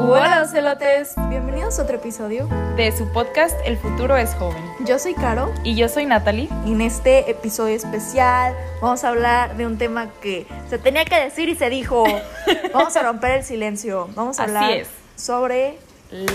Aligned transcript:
Hola, 0.00 0.46
celotes. 0.46 1.14
Bienvenidos 1.28 1.78
a 1.78 1.82
otro 1.82 1.96
episodio. 1.96 2.46
De 2.76 2.96
su 2.96 3.08
podcast 3.12 3.54
El 3.64 3.76
futuro 3.76 4.16
es 4.16 4.32
joven. 4.34 4.62
Yo 4.86 4.98
soy 4.98 5.14
Caro. 5.14 5.52
Y 5.64 5.74
yo 5.74 5.88
soy 5.88 6.06
Natalie. 6.06 6.48
Y 6.64 6.72
en 6.72 6.80
este 6.80 7.28
episodio 7.30 7.74
especial 7.74 8.54
vamos 8.80 9.02
a 9.04 9.08
hablar 9.08 9.56
de 9.56 9.66
un 9.66 9.76
tema 9.76 10.08
que 10.22 10.46
se 10.70 10.78
tenía 10.78 11.04
que 11.04 11.18
decir 11.18 11.48
y 11.48 11.56
se 11.56 11.68
dijo. 11.68 12.04
vamos 12.72 12.96
a 12.96 13.02
romper 13.02 13.32
el 13.38 13.44
silencio. 13.44 14.08
Vamos 14.14 14.38
a 14.38 14.44
Así 14.44 14.54
hablar 14.54 14.70
es. 14.70 14.88
sobre 15.16 15.76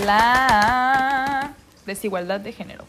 La 0.04 1.52
desigualdad 1.86 2.40
de 2.40 2.52
género. 2.52 2.84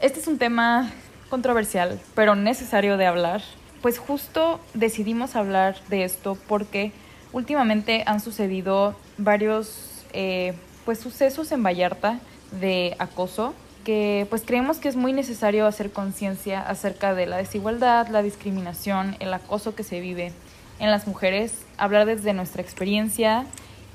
Este 0.00 0.20
es 0.20 0.26
un 0.26 0.38
tema 0.38 0.90
controversial, 1.30 2.00
pero 2.14 2.34
necesario 2.34 2.96
de 2.96 3.06
hablar. 3.06 3.42
Pues 3.82 3.98
justo 3.98 4.58
decidimos 4.74 5.36
hablar 5.36 5.76
de 5.88 6.02
esto 6.04 6.36
porque 6.48 6.90
últimamente 7.32 8.02
han 8.06 8.20
sucedido 8.20 8.96
varios 9.18 9.97
eh, 10.12 10.54
pues 10.84 10.98
sucesos 10.98 11.52
en 11.52 11.62
Vallarta 11.62 12.20
de 12.52 12.96
acoso 12.98 13.54
que 13.84 14.26
pues 14.28 14.42
creemos 14.44 14.78
que 14.78 14.88
es 14.88 14.96
muy 14.96 15.12
necesario 15.12 15.66
hacer 15.66 15.90
conciencia 15.90 16.60
acerca 16.60 17.14
de 17.14 17.26
la 17.26 17.38
desigualdad, 17.38 18.08
la 18.08 18.22
discriminación, 18.22 19.16
el 19.18 19.32
acoso 19.32 19.74
que 19.74 19.82
se 19.82 20.00
vive 20.00 20.32
en 20.78 20.90
las 20.90 21.06
mujeres, 21.06 21.52
hablar 21.78 22.06
desde 22.06 22.32
nuestra 22.34 22.60
experiencia 22.62 23.46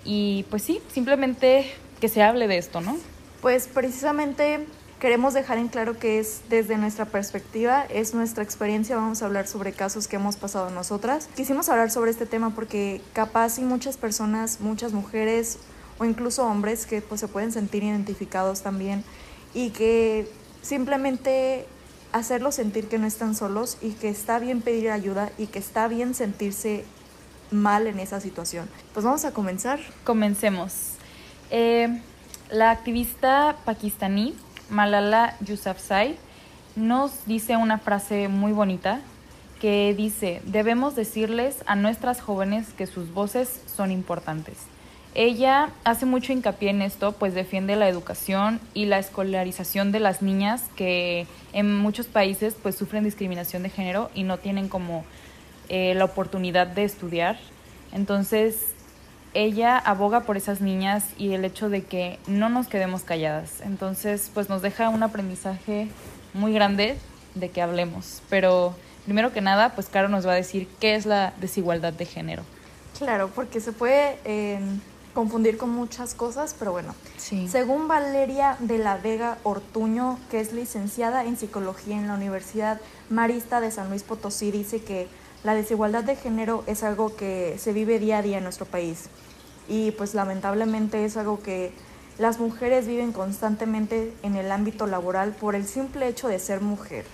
y 0.04 0.46
pues 0.50 0.64
sí, 0.64 0.82
simplemente 0.92 1.72
que 2.02 2.10
se 2.10 2.24
hable 2.24 2.48
de 2.48 2.58
esto, 2.58 2.82
¿no? 2.82 2.98
Pues 3.42 3.68
precisamente 3.68 4.66
queremos 5.00 5.34
dejar 5.34 5.58
en 5.58 5.68
claro 5.68 6.00
que 6.00 6.20
es 6.20 6.42
desde 6.50 6.78
nuestra 6.78 7.06
perspectiva, 7.06 7.86
es 7.90 8.14
nuestra 8.14 8.44
experiencia, 8.44 8.96
vamos 8.96 9.22
a 9.22 9.26
hablar 9.26 9.48
sobre 9.48 9.74
casos 9.74 10.08
que 10.08 10.16
hemos 10.16 10.38
pasado 10.38 10.70
nosotras. 10.70 11.30
Quisimos 11.36 11.70
hablar 11.70 11.92
sobre 11.92 12.10
este 12.10 12.26
tema 12.26 12.52
porque 12.56 13.02
capaz 13.14 13.60
y 13.60 13.62
muchas 13.62 13.98
personas, 13.98 14.60
muchas 14.60 14.94
mujeres 14.94 15.60
o 16.04 16.06
incluso 16.06 16.46
hombres 16.46 16.86
que 16.86 17.02
pues 17.02 17.22
se 17.22 17.28
pueden 17.28 17.52
sentir 17.52 17.84
identificados 17.84 18.62
también 18.62 19.04
y 19.54 19.70
que 19.70 20.28
simplemente 20.62 21.66
hacerlos 22.12 22.56
sentir 22.56 22.90
que 22.90 22.98
no 22.98 23.08
están 23.08 23.36
solos 23.36 23.78
y 23.82 23.92
que 23.92 24.10
está 24.10 24.38
bien 24.40 24.62
pedir 24.62 24.92
ayuda 24.92 25.32
y 25.38 25.48
que 25.48 25.60
está 25.60 25.88
bien 25.88 26.14
sentirse 26.14 26.84
mal 27.52 27.88
en 27.88 28.00
esa 28.00 28.20
situación. 28.20 28.70
Pues 28.94 29.06
vamos 29.06 29.24
a 29.26 29.34
comenzar. 29.34 29.80
Comencemos. 30.04 30.74
Eh, 31.50 32.02
la 32.52 32.72
activista 32.72 33.58
pakistaní 33.64 34.36
Malala 34.70 35.38
Yousafzai 35.40 36.18
nos 36.76 37.26
dice 37.26 37.56
una 37.56 37.78
frase 37.78 38.28
muy 38.28 38.52
bonita 38.52 39.00
que 39.62 39.94
dice, 39.96 40.42
debemos 40.46 40.96
decirles 40.96 41.64
a 41.66 41.76
nuestras 41.76 42.20
jóvenes 42.20 42.74
que 42.74 42.88
sus 42.88 43.14
voces 43.14 43.62
son 43.74 43.92
importantes. 43.92 44.58
Ella 45.16 45.70
hace 45.84 46.08
mucho 46.08 46.34
hincapié 46.34 46.72
en 46.72 46.82
esto, 46.82 47.12
pues 47.12 47.36
defiende 47.36 47.76
la 47.76 47.88
educación 47.88 48.60
y 48.74 48.86
la 48.86 48.98
escolarización 48.98 49.92
de 49.92 50.00
las 50.00 50.24
niñas 50.24 50.64
que 50.76 51.28
en 51.54 51.78
muchos 51.78 52.08
países 52.08 52.56
pues 52.62 52.76
sufren 52.76 53.04
discriminación 53.04 53.62
de 53.62 53.70
género 53.70 54.10
y 54.16 54.24
no 54.24 54.38
tienen 54.40 54.70
como 54.70 55.06
eh, 55.70 55.94
la 55.94 56.06
oportunidad 56.06 56.66
de 56.66 56.84
estudiar. 56.84 57.38
Entonces, 57.92 58.74
ella 59.36 59.78
aboga 59.78 60.22
por 60.22 60.36
esas 60.36 60.62
niñas 60.62 61.06
y 61.18 61.34
el 61.34 61.46
hecho 61.46 61.70
de 61.70 61.84
que 61.84 62.18
no 62.26 62.50
nos 62.50 62.68
quedemos 62.68 63.04
calladas. 63.04 63.62
Entonces, 63.62 64.32
pues 64.34 64.50
nos 64.50 64.64
deja 64.64 64.90
un 64.90 65.04
aprendizaje 65.04 65.90
muy 66.34 66.54
grande 66.54 66.98
de 67.36 67.50
que 67.50 67.62
hablemos. 67.62 68.24
Pero 68.30 68.76
primero 69.06 69.32
que 69.32 69.42
nada, 69.42 69.76
pues 69.76 69.90
Caro 69.90 70.10
nos 70.10 70.26
va 70.26 70.32
a 70.32 70.36
decir 70.36 70.68
qué 70.80 70.96
es 70.96 71.06
la 71.06 71.34
desigualdad 71.40 71.94
de 71.94 72.06
género. 72.06 72.44
Claro, 72.98 73.30
porque 73.34 73.60
se 73.60 73.72
puede 73.72 74.18
eh, 74.26 74.60
confundir 75.14 75.58
con 75.58 75.70
muchas 75.70 76.14
cosas, 76.14 76.56
pero 76.58 76.72
bueno. 76.72 76.96
Sí. 77.18 77.48
Según 77.48 77.88
Valeria 77.88 78.58
de 78.60 78.78
la 78.78 78.98
Vega 78.98 79.38
Ortuño, 79.44 80.20
que 80.30 80.40
es 80.40 80.54
licenciada 80.54 81.26
en 81.26 81.38
psicología 81.38 81.96
en 81.96 82.08
la 82.08 82.16
Universidad 82.16 82.82
Marista 83.10 83.62
de 83.62 83.72
San 83.72 83.90
Luis 83.90 84.04
Potosí, 84.04 84.52
dice 84.52 84.82
que 84.82 85.08
la 85.44 85.54
desigualdad 85.54 86.04
de 86.04 86.16
género 86.16 86.64
es 86.68 86.84
algo 86.84 87.16
que 87.16 87.58
se 87.60 87.74
vive 87.74 88.00
día 88.00 88.20
a 88.20 88.22
día 88.22 88.38
en 88.38 88.44
nuestro 88.44 88.66
país 88.66 89.10
y 89.68 89.92
pues 89.92 90.14
lamentablemente 90.14 91.06
es 91.06 91.18
algo 91.18 91.42
que 91.42 91.72
las 92.18 92.40
mujeres 92.40 92.88
viven 92.88 93.12
constantemente 93.12 94.14
en 94.24 94.36
el 94.36 94.52
ámbito 94.52 94.88
laboral 94.88 95.32
por 95.32 95.56
el 95.56 95.66
simple 95.66 96.08
hecho 96.08 96.28
de 96.28 96.40
ser 96.40 96.62
mujer. 96.62 97.06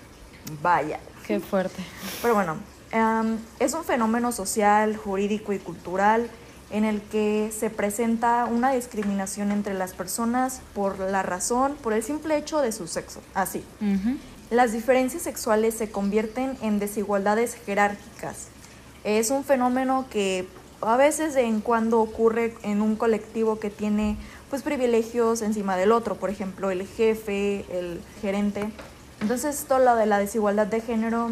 Vaya. 0.62 1.00
Qué 1.26 1.40
fuerte. 1.40 1.82
Pero 2.22 2.34
bueno, 2.36 2.58
um, 2.94 3.38
es 3.60 3.74
un 3.74 3.84
fenómeno 3.84 4.32
social, 4.32 4.98
jurídico 4.98 5.54
y 5.54 5.60
cultural 5.60 6.30
en 6.72 6.86
el 6.86 7.02
que 7.02 7.52
se 7.58 7.70
presenta 7.70 8.46
una 8.46 8.72
discriminación 8.72 9.52
entre 9.52 9.74
las 9.74 9.94
personas 9.94 10.62
por 10.74 11.00
la 11.00 11.24
razón, 11.24 11.76
por 11.82 11.94
el 11.94 12.04
simple 12.04 12.38
hecho 12.38 12.60
de 12.60 12.72
su 12.72 12.88
sexo. 12.88 13.22
Así. 13.34 13.64
Uh 13.82 13.86
-huh. 13.86 14.18
Las 14.52 14.72
diferencias 14.72 15.24
sexuales 15.24 15.76
se 15.76 15.92
convierten 15.92 16.58
en 16.62 16.80
desigualdades 16.80 17.56
jerárquicas. 17.66 18.48
Es 19.04 19.30
un 19.30 19.44
fenómeno 19.44 20.06
que 20.10 20.48
a 20.82 20.98
veces 20.98 21.36
en 21.36 21.62
cuando 21.62 22.00
ocurre 22.00 22.56
en 22.64 22.82
un 22.82 22.96
colectivo 22.96 23.60
que 23.60 23.70
tiene 23.70 24.18
pues 24.50 24.64
privilegios 24.64 25.42
encima 25.42 25.78
del 25.78 25.92
otro, 25.92 26.16
por 26.16 26.30
ejemplo, 26.30 26.72
el 26.72 26.88
jefe, 26.88 27.66
el 27.72 28.02
gerente. 28.22 28.72
Entonces, 29.22 29.66
todo 29.68 29.80
lo 29.80 29.96
de 29.96 30.06
la 30.06 30.18
desigualdad 30.18 30.68
de 30.68 30.82
género 30.82 31.32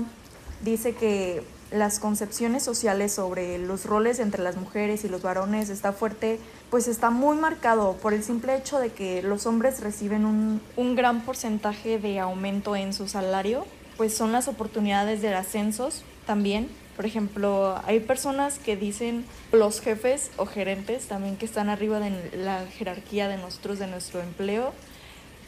dice 0.61 0.93
que 0.93 1.43
las 1.71 1.99
concepciones 1.99 2.63
sociales 2.63 3.11
sobre 3.11 3.57
los 3.57 3.85
roles 3.85 4.19
entre 4.19 4.41
las 4.41 4.55
mujeres 4.55 5.03
y 5.03 5.09
los 5.09 5.21
varones 5.21 5.69
está 5.69 5.91
fuerte, 5.91 6.39
pues 6.69 6.87
está 6.87 7.09
muy 7.09 7.35
marcado 7.37 7.93
por 7.93 8.13
el 8.13 8.23
simple 8.23 8.55
hecho 8.55 8.79
de 8.79 8.91
que 8.91 9.21
los 9.21 9.45
hombres 9.45 9.81
reciben 9.81 10.25
un, 10.25 10.61
un 10.77 10.95
gran 10.95 11.21
porcentaje 11.21 11.99
de 11.99 12.19
aumento 12.19 12.75
en 12.75 12.93
su 12.93 13.07
salario, 13.07 13.65
pues 13.97 14.13
son 14.15 14.31
las 14.31 14.47
oportunidades 14.47 15.21
de 15.21 15.33
ascensos 15.33 16.03
también. 16.25 16.69
Por 16.95 17.05
ejemplo, 17.05 17.79
hay 17.85 17.99
personas 17.99 18.59
que 18.59 18.75
dicen 18.75 19.25
los 19.51 19.81
jefes 19.81 20.31
o 20.37 20.45
gerentes 20.45 21.07
también 21.07 21.37
que 21.37 21.45
están 21.45 21.69
arriba 21.69 21.99
de 21.99 22.37
la 22.37 22.65
jerarquía 22.65 23.27
de 23.27 23.37
nosotros, 23.37 23.77
de 23.77 23.87
nuestro 23.87 24.21
empleo, 24.21 24.73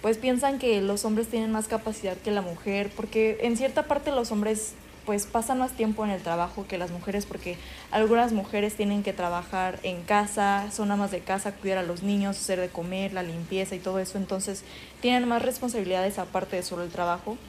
pues 0.01 0.17
piensan 0.17 0.59
que 0.59 0.81
los 0.81 1.05
hombres 1.05 1.27
tienen 1.27 1.51
más 1.51 1.67
capacidad 1.67 2.15
que 2.17 2.31
la 2.31 2.41
mujer, 2.41 2.91
porque 2.95 3.39
en 3.41 3.57
cierta 3.57 3.83
parte 3.83 4.11
los 4.11 4.31
hombres 4.31 4.73
pues 5.09 5.25
pasan 5.25 5.57
más 5.57 5.71
tiempo 5.71 6.05
en 6.05 6.11
el 6.11 6.21
trabajo 6.21 6.67
que 6.67 6.77
las 6.77 6.91
mujeres 6.91 7.25
porque 7.25 7.57
algunas 7.89 8.31
mujeres 8.31 8.75
tienen 8.75 9.01
que 9.01 9.11
trabajar 9.11 9.79
en 9.81 10.03
casa, 10.03 10.69
son 10.71 10.91
amas 10.91 11.09
de 11.09 11.21
casa, 11.21 11.51
cuidar 11.51 11.79
a 11.79 11.81
los 11.81 12.03
niños, 12.03 12.37
hacer 12.37 12.59
de 12.59 12.69
comer, 12.69 13.11
la 13.13 13.23
limpieza 13.23 13.73
y 13.73 13.79
todo 13.79 13.97
eso, 13.97 14.19
entonces 14.19 14.63
tienen 15.01 15.27
más 15.27 15.41
responsabilidades 15.41 16.19
aparte 16.19 16.57
de 16.57 16.61
solo 16.61 16.83
el 16.83 16.91
trabajo. 16.91 17.39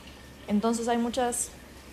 Entonces 0.48 0.88
hay 0.88 0.96
muchas 0.96 1.50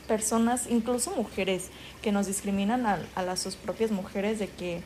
personas, 0.08 0.68
incluso 0.70 1.12
mujeres, 1.18 1.70
que 2.02 2.14
nos 2.14 2.28
discriminan 2.28 2.86
a, 2.86 3.00
a 3.16 3.24
las 3.24 3.42
sus 3.42 3.58
propias 3.58 3.92
mujeres 3.92 4.40
de 4.40 4.48
que 4.48 4.84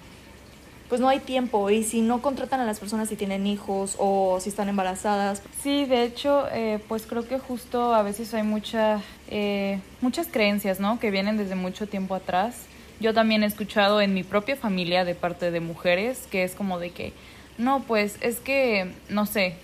pues 0.91 0.99
no 0.99 1.07
hay 1.07 1.19
tiempo 1.21 1.69
y 1.69 1.85
si 1.85 2.01
no 2.01 2.21
contratan 2.21 2.59
a 2.59 2.65
las 2.65 2.81
personas 2.81 3.07
si 3.07 3.15
tienen 3.15 3.47
hijos 3.47 3.95
o 3.97 4.41
si 4.41 4.49
están 4.49 4.67
embarazadas. 4.67 5.41
Sí, 5.63 5.85
de 5.85 6.03
hecho, 6.03 6.49
eh, 6.51 6.79
pues 6.89 7.07
creo 7.07 7.25
que 7.25 7.39
justo 7.39 7.95
a 7.95 8.03
veces 8.03 8.33
hay 8.33 8.43
mucha, 8.43 8.99
eh, 9.29 9.79
muchas 10.01 10.27
creencias, 10.27 10.81
¿no? 10.81 10.99
Que 10.99 11.09
vienen 11.09 11.37
desde 11.37 11.55
mucho 11.55 11.87
tiempo 11.87 12.13
atrás. 12.13 12.65
Yo 12.99 13.13
también 13.13 13.41
he 13.43 13.45
escuchado 13.45 14.01
en 14.01 14.13
mi 14.13 14.23
propia 14.23 14.57
familia 14.57 15.05
de 15.05 15.15
parte 15.15 15.49
de 15.49 15.61
mujeres 15.61 16.27
que 16.29 16.43
es 16.43 16.55
como 16.55 16.77
de 16.77 16.89
que, 16.89 17.13
no, 17.57 17.83
pues 17.83 18.17
es 18.19 18.41
que, 18.41 18.91
no 19.07 19.25
sé, 19.25 19.55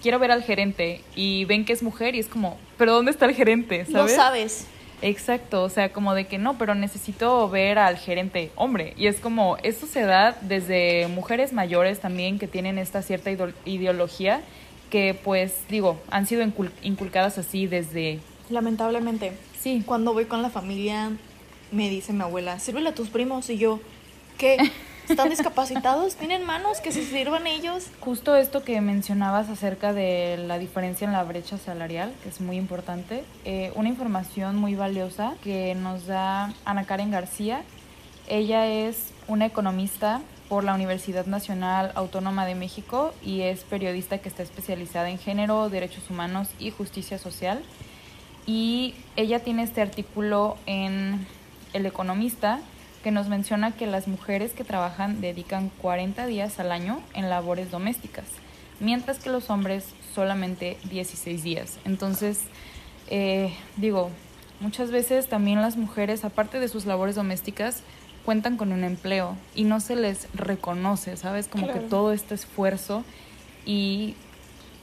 quiero 0.00 0.20
ver 0.20 0.30
al 0.30 0.44
gerente 0.44 1.00
y 1.16 1.44
ven 1.46 1.64
que 1.64 1.72
es 1.72 1.82
mujer 1.82 2.14
y 2.14 2.20
es 2.20 2.28
como, 2.28 2.56
pero 2.78 2.92
¿dónde 2.92 3.10
está 3.10 3.26
el 3.26 3.34
gerente? 3.34 3.84
¿Sabes? 3.86 4.12
No 4.12 4.16
sabes. 4.16 4.66
Exacto, 5.02 5.64
o 5.64 5.68
sea, 5.68 5.92
como 5.92 6.14
de 6.14 6.26
que 6.26 6.38
no, 6.38 6.56
pero 6.56 6.76
necesito 6.76 7.48
ver 7.50 7.78
al 7.78 7.96
gerente 7.96 8.52
hombre. 8.54 8.94
Y 8.96 9.08
es 9.08 9.18
como, 9.20 9.56
eso 9.64 9.86
se 9.86 10.02
da 10.02 10.38
desde 10.42 11.08
mujeres 11.08 11.52
mayores 11.52 12.00
también 12.00 12.38
que 12.38 12.46
tienen 12.46 12.78
esta 12.78 13.02
cierta 13.02 13.30
ideología 13.64 14.42
que 14.90 15.14
pues 15.14 15.54
digo, 15.70 15.98
han 16.10 16.26
sido 16.26 16.42
incul 16.42 16.70
inculcadas 16.82 17.38
así 17.38 17.66
desde... 17.66 18.20
Lamentablemente. 18.50 19.32
Sí. 19.58 19.82
Cuando 19.86 20.12
voy 20.12 20.26
con 20.26 20.42
la 20.42 20.50
familia 20.50 21.10
me 21.72 21.88
dice 21.88 22.12
mi 22.12 22.20
abuela, 22.20 22.58
sírvele 22.58 22.90
a 22.90 22.94
tus 22.94 23.08
primos 23.08 23.48
y 23.48 23.56
yo, 23.56 23.80
¿qué? 24.38 24.58
¿Están 25.08 25.30
discapacitados? 25.30 26.14
¿Tienen 26.16 26.44
manos 26.44 26.80
que 26.80 26.92
se 26.92 27.04
sirvan 27.04 27.46
ellos? 27.46 27.88
Justo 28.00 28.36
esto 28.36 28.62
que 28.62 28.80
mencionabas 28.80 29.48
acerca 29.48 29.92
de 29.92 30.36
la 30.38 30.58
diferencia 30.58 31.06
en 31.06 31.12
la 31.12 31.24
brecha 31.24 31.58
salarial, 31.58 32.12
que 32.22 32.28
es 32.28 32.40
muy 32.40 32.56
importante, 32.56 33.24
eh, 33.44 33.72
una 33.74 33.88
información 33.88 34.56
muy 34.56 34.74
valiosa 34.74 35.34
que 35.42 35.74
nos 35.74 36.06
da 36.06 36.54
Ana 36.64 36.84
Karen 36.84 37.10
García. 37.10 37.62
Ella 38.28 38.66
es 38.68 39.12
una 39.26 39.46
economista 39.46 40.20
por 40.48 40.64
la 40.64 40.74
Universidad 40.74 41.26
Nacional 41.26 41.92
Autónoma 41.94 42.46
de 42.46 42.54
México 42.54 43.12
y 43.22 43.40
es 43.40 43.64
periodista 43.64 44.18
que 44.18 44.28
está 44.28 44.42
especializada 44.42 45.10
en 45.10 45.18
género, 45.18 45.68
derechos 45.68 46.08
humanos 46.10 46.48
y 46.58 46.70
justicia 46.70 47.18
social. 47.18 47.62
Y 48.46 48.94
ella 49.16 49.40
tiene 49.40 49.62
este 49.64 49.82
artículo 49.82 50.56
en 50.66 51.26
El 51.72 51.86
Economista 51.86 52.60
que 53.02 53.10
nos 53.10 53.28
menciona 53.28 53.72
que 53.72 53.86
las 53.86 54.06
mujeres 54.08 54.52
que 54.52 54.64
trabajan 54.64 55.20
dedican 55.20 55.70
40 55.80 56.26
días 56.26 56.58
al 56.60 56.70
año 56.72 57.00
en 57.14 57.28
labores 57.28 57.70
domésticas, 57.70 58.24
mientras 58.80 59.18
que 59.18 59.30
los 59.30 59.50
hombres 59.50 59.84
solamente 60.14 60.78
16 60.90 61.42
días. 61.42 61.78
Entonces, 61.84 62.38
eh, 63.08 63.52
digo, 63.76 64.10
muchas 64.60 64.90
veces 64.90 65.28
también 65.28 65.60
las 65.60 65.76
mujeres, 65.76 66.24
aparte 66.24 66.60
de 66.60 66.68
sus 66.68 66.86
labores 66.86 67.16
domésticas, 67.16 67.82
cuentan 68.24 68.56
con 68.56 68.72
un 68.72 68.84
empleo 68.84 69.36
y 69.54 69.64
no 69.64 69.80
se 69.80 69.96
les 69.96 70.28
reconoce, 70.34 71.16
¿sabes? 71.16 71.48
Como 71.48 71.66
que 71.72 71.80
todo 71.80 72.12
este 72.12 72.34
esfuerzo 72.36 73.04
y 73.66 74.14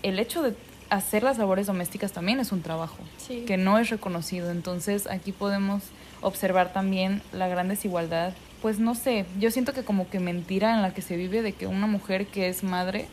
el 0.03 0.19
hecho 0.19 0.41
de 0.41 0.53
hacer 0.89 1.23
las 1.23 1.37
labores 1.37 1.67
domésticas 1.67 2.11
también 2.11 2.39
es 2.39 2.51
un 2.51 2.61
trabajo 2.61 2.97
Sí. 3.17 3.45
que 3.45 3.55
no 3.57 3.77
es 3.77 3.89
reconocido. 3.89 4.51
Entonces 4.51 5.07
aquí 5.07 5.31
podemos 5.31 5.83
observar 6.21 6.73
también 6.73 7.21
la 7.31 7.47
gran 7.47 7.67
desigualdad. 7.69 8.33
Pues 8.61 8.79
no 8.79 8.93
sé, 8.95 9.25
yo 9.39 9.51
siento 9.51 9.73
que 9.73 9.83
como 9.83 10.09
que 10.09 10.19
mentira 10.19 10.73
en 10.75 10.81
la 10.81 10.93
que 10.93 11.01
se 11.01 11.15
vive 11.15 11.41
de 11.41 11.53
que 11.53 11.65
una 11.67 11.87
mujer 11.87 12.27
que 12.27 12.49
es 12.49 12.63
madre 12.63 13.07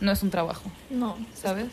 no 0.00 0.12
es 0.12 0.22
un 0.22 0.30
trabajo, 0.30 0.62
No, 0.90 1.16
¿sabes? 1.34 1.66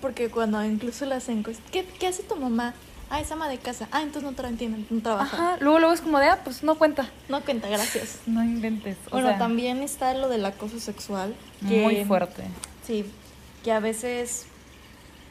porque 0.00 0.30
cuando 0.30 0.64
incluso 0.64 1.04
las 1.04 1.28
encuestas, 1.28 1.64
¿qué, 1.70 1.84
¿qué 1.84 2.06
hace 2.06 2.22
tu 2.22 2.34
mamá? 2.36 2.72
Ah, 3.10 3.20
es 3.20 3.30
ama 3.32 3.48
de 3.48 3.58
casa. 3.58 3.86
Ah, 3.92 4.00
entonces 4.02 4.22
no, 4.22 4.32
tra 4.34 4.48
entienden, 4.48 4.86
no 4.88 5.02
trabaja. 5.02 5.36
Ajá, 5.36 5.56
luego 5.60 5.78
luego 5.80 5.92
es 5.92 6.00
como 6.00 6.18
de, 6.20 6.26
ah, 6.26 6.40
pues 6.44 6.62
no 6.62 6.76
cuenta. 6.76 7.10
No 7.28 7.40
cuenta, 7.42 7.68
gracias. 7.68 8.20
No 8.26 8.42
inventes. 8.42 8.96
O 9.08 9.10
Bueno, 9.10 9.28
sea, 9.30 9.38
también 9.38 9.82
está 9.82 10.14
lo 10.14 10.28
del 10.28 10.44
acoso 10.46 10.78
sexual. 10.80 11.34
Que, 11.68 11.82
muy 11.82 12.04
fuerte. 12.04 12.44
Sí, 12.86 13.04
que 13.64 13.72
a 13.72 13.80
veces, 13.80 14.46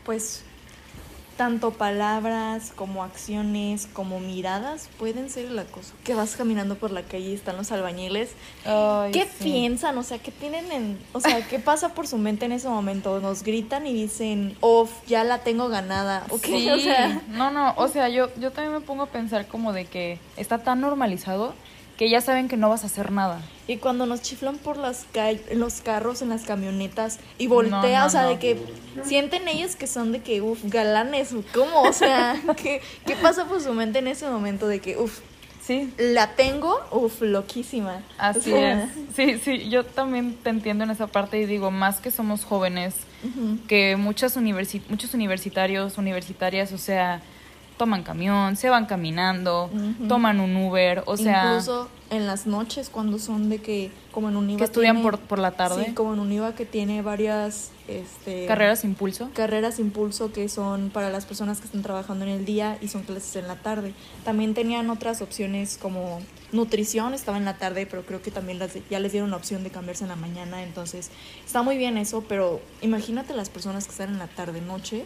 pues, 0.06 0.44
tanto 1.40 1.72
palabras 1.72 2.74
como 2.76 3.02
acciones 3.02 3.88
como 3.94 4.20
miradas 4.20 4.90
pueden 5.00 5.30
ser 5.30 5.46
el 5.46 5.58
acoso. 5.58 5.94
Que 6.04 6.14
vas 6.14 6.36
caminando 6.36 6.76
por 6.76 6.92
la 6.92 7.04
calle 7.04 7.30
y 7.30 7.34
están 7.34 7.56
los 7.56 7.72
albañiles. 7.72 8.32
Ay, 8.66 9.14
¿Qué 9.14 9.24
sí. 9.24 9.46
piensan? 9.46 9.98
O 9.98 10.04
sea, 10.04 10.18
¿qué 10.18 10.32
tienen 10.32 10.70
en... 10.70 11.00
O 11.14 11.22
sea, 11.22 11.48
¿qué 11.48 11.58
pasa 11.58 11.94
por 11.94 12.08
su 12.08 12.18
mente 12.18 12.44
en 12.44 12.52
ese 12.52 12.68
momento? 12.68 13.22
Nos 13.22 13.44
gritan 13.44 13.88
y 13.88 13.94
dicen, 13.94 14.58
off, 14.60 14.92
ya 15.08 15.24
la 15.24 15.38
tengo 15.38 15.70
ganada. 15.70 16.26
Sí, 16.44 16.70
O 16.72 16.78
sea, 16.78 17.22
no, 17.30 17.52
no, 17.52 17.74
o 17.78 17.88
sea, 17.88 18.10
yo, 18.10 18.28
yo 18.36 18.52
también 18.52 18.74
me 18.74 18.82
pongo 18.82 19.04
a 19.04 19.08
pensar 19.08 19.48
como 19.48 19.72
de 19.72 19.86
que 19.86 20.20
está 20.36 20.58
tan 20.58 20.82
normalizado 20.82 21.54
que 22.00 22.10
ya 22.10 22.22
saben 22.22 22.48
que 22.48 22.56
no 22.56 22.70
vas 22.70 22.84
a 22.84 22.86
hacer 22.88 23.12
nada. 23.12 23.42
Y 23.68 23.76
cuando 23.76 24.06
nos 24.06 24.22
chiflan 24.22 24.58
por 24.58 24.78
las 24.78 25.06
calles, 25.12 25.42
en 25.50 25.60
los 25.60 25.82
carros, 25.82 26.22
en 26.22 26.30
las 26.30 26.44
camionetas, 26.44 27.20
y 27.38 27.48
voltea, 27.48 28.00
no, 28.00 28.06
o 28.06 28.10
sea, 28.10 28.24
no. 28.24 28.30
de 28.30 28.40
que 28.40 28.58
sienten 29.04 29.50
ellos 29.50 29.76
que 29.76 29.86
son 29.86 30.14
de 30.14 30.22
que, 30.22 30.42
uff, 30.42 30.60
galanes, 30.64 31.36
¿cómo? 31.54 31.82
O 31.82 31.92
sea, 31.92 32.42
¿qué, 32.56 32.82
¿qué 33.06 33.16
pasa 33.18 33.46
por 33.46 33.62
su 33.62 33.74
mente 33.74 34.00
en 34.00 34.08
ese 34.08 34.30
momento 34.30 34.68
de 34.68 34.80
que, 34.80 34.96
uff, 34.98 35.20
Sí, 35.62 35.94
la 36.00 36.36
tengo, 36.36 36.80
uff, 36.92 37.22
loquísima? 37.22 38.02
así 38.18 38.40
O 38.54 38.56
sea, 38.56 38.84
es. 38.86 38.90
Sí, 39.16 39.38
sí, 39.44 39.70
yo 39.70 39.84
también 39.84 40.36
te 40.42 40.50
entiendo 40.50 40.86
en 40.86 40.90
esa 40.92 41.06
parte 41.08 41.38
y 41.40 41.46
digo, 41.46 41.70
más 41.70 42.00
que 42.00 42.10
somos 42.12 42.46
jóvenes, 42.46 42.96
que 43.68 43.98
muchas 43.98 44.38
universi- 44.38 44.82
muchos 44.90 45.14
universitarios, 45.14 45.98
universitarias, 45.98 46.72
o 46.72 46.78
sea, 46.78 47.22
toman 47.80 48.04
camión, 48.04 48.58
se 48.58 48.70
van 48.70 48.86
caminando, 48.86 49.70
toman 50.10 50.42
un 50.42 50.56
Uber, 50.58 51.02
o 51.06 51.16
sea, 51.16 51.46
Incluso 51.46 51.88
en 52.10 52.28
las 52.28 52.46
noches 52.46 52.90
cuando 52.90 53.18
son 53.20 53.50
de 53.50 53.60
que, 53.60 53.90
como 54.12 54.28
en 54.28 54.36
un 54.36 54.50
IVA 54.50 54.58
que 54.58 54.64
estudian 54.66 54.98
tiene- 54.98 55.10
por, 55.10 55.20
por 55.20 55.40
la 55.40 55.52
tarde, 55.52 55.86
Sí, 55.86 55.94
como 55.94 56.14
en 56.14 56.20
un 56.20 56.30
IVA 56.32 56.54
que 56.56 56.66
tiene 56.66 57.02
varias, 57.02 57.72
este... 57.88 58.46
carreras 58.48 58.84
impulso. 58.84 59.30
carreras 59.34 59.80
impulso 59.80 60.34
que 60.34 60.50
son 60.50 60.90
para 60.90 61.10
las 61.10 61.26
personas 61.26 61.60
que 61.60 61.66
están 61.68 61.82
trabajando 61.82 62.26
en 62.26 62.32
el 62.32 62.44
día 62.46 62.78
y 62.82 62.90
son 62.90 63.04
clases 63.04 63.36
en 63.38 63.48
la 63.48 63.56
tarde. 63.56 63.94
También 64.26 64.54
tenían 64.54 64.90
otras 64.90 65.22
opciones 65.22 65.78
como 65.82 66.20
nutrición, 66.52 67.14
estaba 67.14 67.38
en 67.38 67.46
la 67.46 67.58
tarde, 67.58 67.86
pero 67.86 68.04
creo 68.06 68.22
que 68.22 68.32
también 68.32 68.60
las, 68.60 68.72
ya 68.90 69.00
les 69.00 69.14
dieron 69.14 69.30
la 69.32 69.38
opción 69.38 69.64
de 69.64 69.70
cambiarse 69.70 70.04
en 70.04 70.10
la 70.10 70.16
mañana, 70.18 70.64
entonces 70.64 71.12
está 71.46 71.62
muy 71.62 71.78
bien 71.78 71.98
eso, 71.98 72.26
pero 72.28 72.60
imagínate 72.82 73.34
las 73.36 73.50
personas 73.50 73.86
que 73.86 73.92
están 73.92 74.10
en 74.10 74.18
la 74.20 74.28
tarde 74.28 74.60
noche 74.60 75.06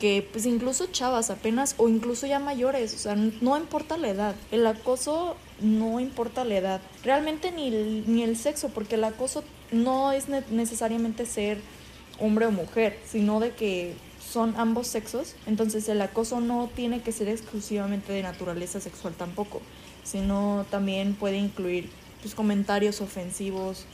que 0.00 0.26
pues 0.32 0.46
incluso 0.46 0.86
chavas 0.86 1.30
apenas 1.30 1.74
o 1.76 1.88
incluso 1.88 2.26
ya 2.26 2.38
mayores, 2.38 2.94
o 2.94 2.98
sea, 2.98 3.14
no 3.14 3.56
importa 3.56 3.96
la 3.98 4.08
edad, 4.08 4.34
el 4.50 4.66
acoso 4.66 5.36
no 5.60 6.00
importa 6.00 6.44
la 6.44 6.56
edad, 6.56 6.80
realmente 7.04 7.52
ni 7.52 7.68
el, 7.68 8.04
ni 8.06 8.22
el 8.22 8.36
sexo, 8.36 8.70
porque 8.70 8.94
el 8.94 9.04
acoso 9.04 9.44
no 9.70 10.10
es 10.12 10.28
ne- 10.28 10.42
necesariamente 10.50 11.26
ser 11.26 11.60
hombre 12.18 12.46
o 12.46 12.50
mujer, 12.50 12.98
sino 13.06 13.40
de 13.40 13.52
que 13.52 13.94
son 14.26 14.54
ambos 14.56 14.86
sexos, 14.86 15.34
entonces 15.46 15.88
el 15.88 16.00
acoso 16.00 16.40
no 16.40 16.70
tiene 16.74 17.02
que 17.02 17.12
ser 17.12 17.28
exclusivamente 17.28 18.12
de 18.12 18.22
naturaleza 18.22 18.80
sexual 18.80 19.12
tampoco, 19.14 19.60
sino 20.02 20.64
también 20.70 21.14
puede 21.14 21.36
incluir 21.36 21.90
pues, 22.22 22.34
comentarios 22.34 23.00
ofensivos 23.02 23.84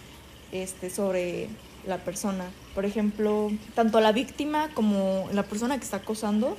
este, 0.52 0.88
sobre 0.90 1.48
la 1.86 1.98
persona. 1.98 2.44
Por 2.76 2.84
ejemplo, 2.84 3.50
tanto 3.74 4.00
la 4.00 4.12
víctima 4.12 4.68
como 4.74 5.30
la 5.32 5.44
persona 5.44 5.78
que 5.78 5.84
está 5.84 5.96
acosando 5.96 6.58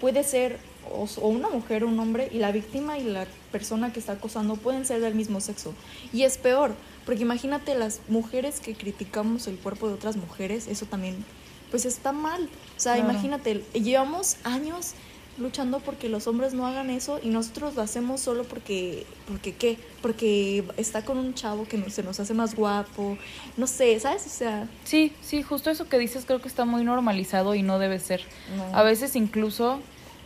puede 0.00 0.24
ser 0.24 0.58
o, 0.90 1.06
una 1.28 1.50
mujer 1.50 1.84
o 1.84 1.88
un 1.88 2.00
hombre 2.00 2.30
y 2.32 2.38
la 2.38 2.52
víctima 2.52 2.98
y 2.98 3.04
la 3.04 3.26
persona 3.52 3.92
que 3.92 4.00
está 4.00 4.14
acosando 4.14 4.56
pueden 4.56 4.86
ser 4.86 5.02
del 5.02 5.14
mismo 5.14 5.42
sexo. 5.42 5.74
Y 6.10 6.22
es 6.22 6.38
peor, 6.38 6.74
porque 7.04 7.20
imagínate 7.20 7.74
las 7.74 8.00
mujeres 8.08 8.60
que 8.60 8.74
criticamos 8.74 9.46
el 9.46 9.58
cuerpo 9.58 9.88
de 9.88 9.94
otras 9.94 10.16
mujeres, 10.16 10.68
eso 10.68 10.86
también 10.86 11.22
pues 11.70 11.84
está 11.84 12.12
mal. 12.12 12.48
O 12.76 12.80
sea, 12.80 12.94
Claro. 12.94 13.10
imagínate, 13.10 13.62
llevamos 13.74 14.38
años 14.44 14.92
luchando 15.38 15.80
porque 15.80 16.08
los 16.08 16.26
hombres 16.26 16.52
no 16.52 16.66
hagan 16.66 16.90
eso 16.90 17.18
y 17.22 17.28
nosotros 17.28 17.74
lo 17.74 17.82
hacemos 17.82 18.20
solo 18.20 18.44
porque 18.44 19.06
porque 19.26 19.54
qué 19.54 19.78
porque 20.02 20.62
está 20.76 21.04
con 21.04 21.16
un 21.16 21.32
chavo 21.34 21.64
que 21.66 21.78
no- 21.78 21.88
se 21.88 22.02
nos 22.02 22.20
hace 22.20 22.34
más 22.34 22.54
guapo 22.54 23.16
no 23.56 23.66
sé 23.66 23.98
sabes 23.98 24.26
o 24.26 24.28
sea 24.28 24.68
Sí, 24.84 25.12
sí, 25.22 25.42
justo 25.42 25.70
eso 25.70 25.88
que 25.88 25.98
dices 25.98 26.24
creo 26.26 26.42
que 26.42 26.48
está 26.48 26.64
muy 26.66 26.84
normalizado 26.84 27.54
y 27.54 27.62
no 27.62 27.78
debe 27.78 27.98
ser. 27.98 28.22
no. 28.56 28.76
A 28.76 28.82
veces 28.82 29.16
incluso, 29.16 29.80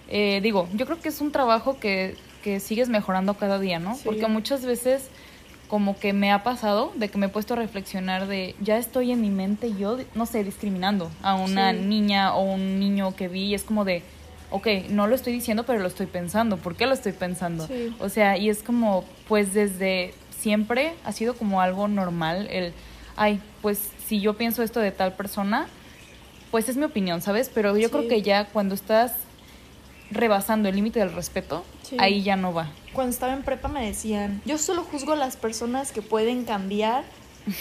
eh, 0.09 0.41
digo, 0.43 0.69
yo 0.75 0.87
creo 0.87 1.01
que 1.01 1.09
es 1.09 1.21
un 1.21 1.31
trabajo 1.31 1.79
que, 1.79 2.17
que 2.43 2.59
sigues 2.59 2.89
mejorando 2.89 3.35
cada 3.35 3.59
día, 3.61 3.79
¿no? 3.79 3.95
Sí. 3.95 4.03
Porque 4.05 4.27
muchas 4.27 4.65
veces 4.65 5.05
como 5.69 5.99
que 5.99 6.13
me 6.13 6.31
ha 6.33 6.43
pasado 6.45 6.93
de 6.97 7.09
que 7.09 7.19
me 7.19 7.27
he 7.27 7.29
puesto 7.29 7.55
a 7.55 7.57
reflexionar 7.57 8.27
de 8.29 8.55
ya 8.61 8.77
estoy 8.79 9.11
en 9.13 9.21
mi 9.21 9.31
mente 9.31 9.73
yo, 9.77 9.99
no 10.15 10.27
sé, 10.27 10.43
discriminando 10.45 11.11
a 11.23 11.35
una 11.35 11.73
Sí. 11.73 11.79
niña 11.79 12.35
o 12.35 12.43
un 12.43 12.79
niño 12.81 13.15
que 13.17 13.29
vi 13.29 13.45
y 13.47 13.55
es 13.55 13.63
como 13.65 13.85
de, 13.85 14.03
ok, 14.51 14.67
no 14.91 15.07
lo 15.07 15.15
estoy 15.15 15.33
diciendo, 15.33 15.65
pero 15.65 15.81
lo 15.81 15.89
estoy 15.89 16.07
pensando. 16.07 16.57
¿Por 16.57 16.77
qué 16.77 16.87
lo 16.87 16.95
estoy 16.95 17.13
pensando? 17.13 17.67
Sí. 17.67 17.95
O 18.01 18.09
sea, 18.09 18.37
y 18.39 18.49
es 18.49 18.63
como, 18.63 19.05
pues 19.29 19.55
desde 19.55 20.15
siempre 20.39 20.95
ha 21.05 21.13
sido 21.13 21.35
como 21.35 21.61
algo 21.61 21.89
normal 21.89 22.47
el, 22.51 22.73
ay, 23.17 23.41
pues 23.63 23.81
si 24.07 24.21
yo 24.21 24.35
pienso 24.35 24.63
esto 24.63 24.81
de 24.81 24.93
tal 24.93 25.15
persona, 25.15 25.67
pues 26.51 26.69
es 26.69 26.77
mi 26.77 26.85
opinión, 26.85 27.21
¿sabes? 27.23 27.51
Pero 27.53 27.77
yo 27.77 27.89
Sí. 27.89 27.93
creo 27.95 28.09
que 28.09 28.23
ya 28.23 28.45
cuando 28.47 28.75
estás 28.75 29.13
rebasando 30.11 30.69
el 30.69 30.77
límite 30.77 31.01
del 31.01 31.13
respeto, 31.13 31.65
Sí. 31.83 31.97
ahí 31.99 32.23
ya 32.23 32.37
no 32.37 32.53
va. 32.55 32.71
cuando 32.93 33.11
estaba 33.13 33.33
en 33.35 33.43
prepa 33.43 33.69
me 33.69 33.85
decían 33.85 34.41
yo 34.47 34.57
solo 34.57 34.83
juzgo 34.83 35.13
a 35.13 35.17
las 35.17 35.37
personas 35.37 35.93
que 35.93 36.01
pueden 36.01 36.45
cambiar 36.45 37.05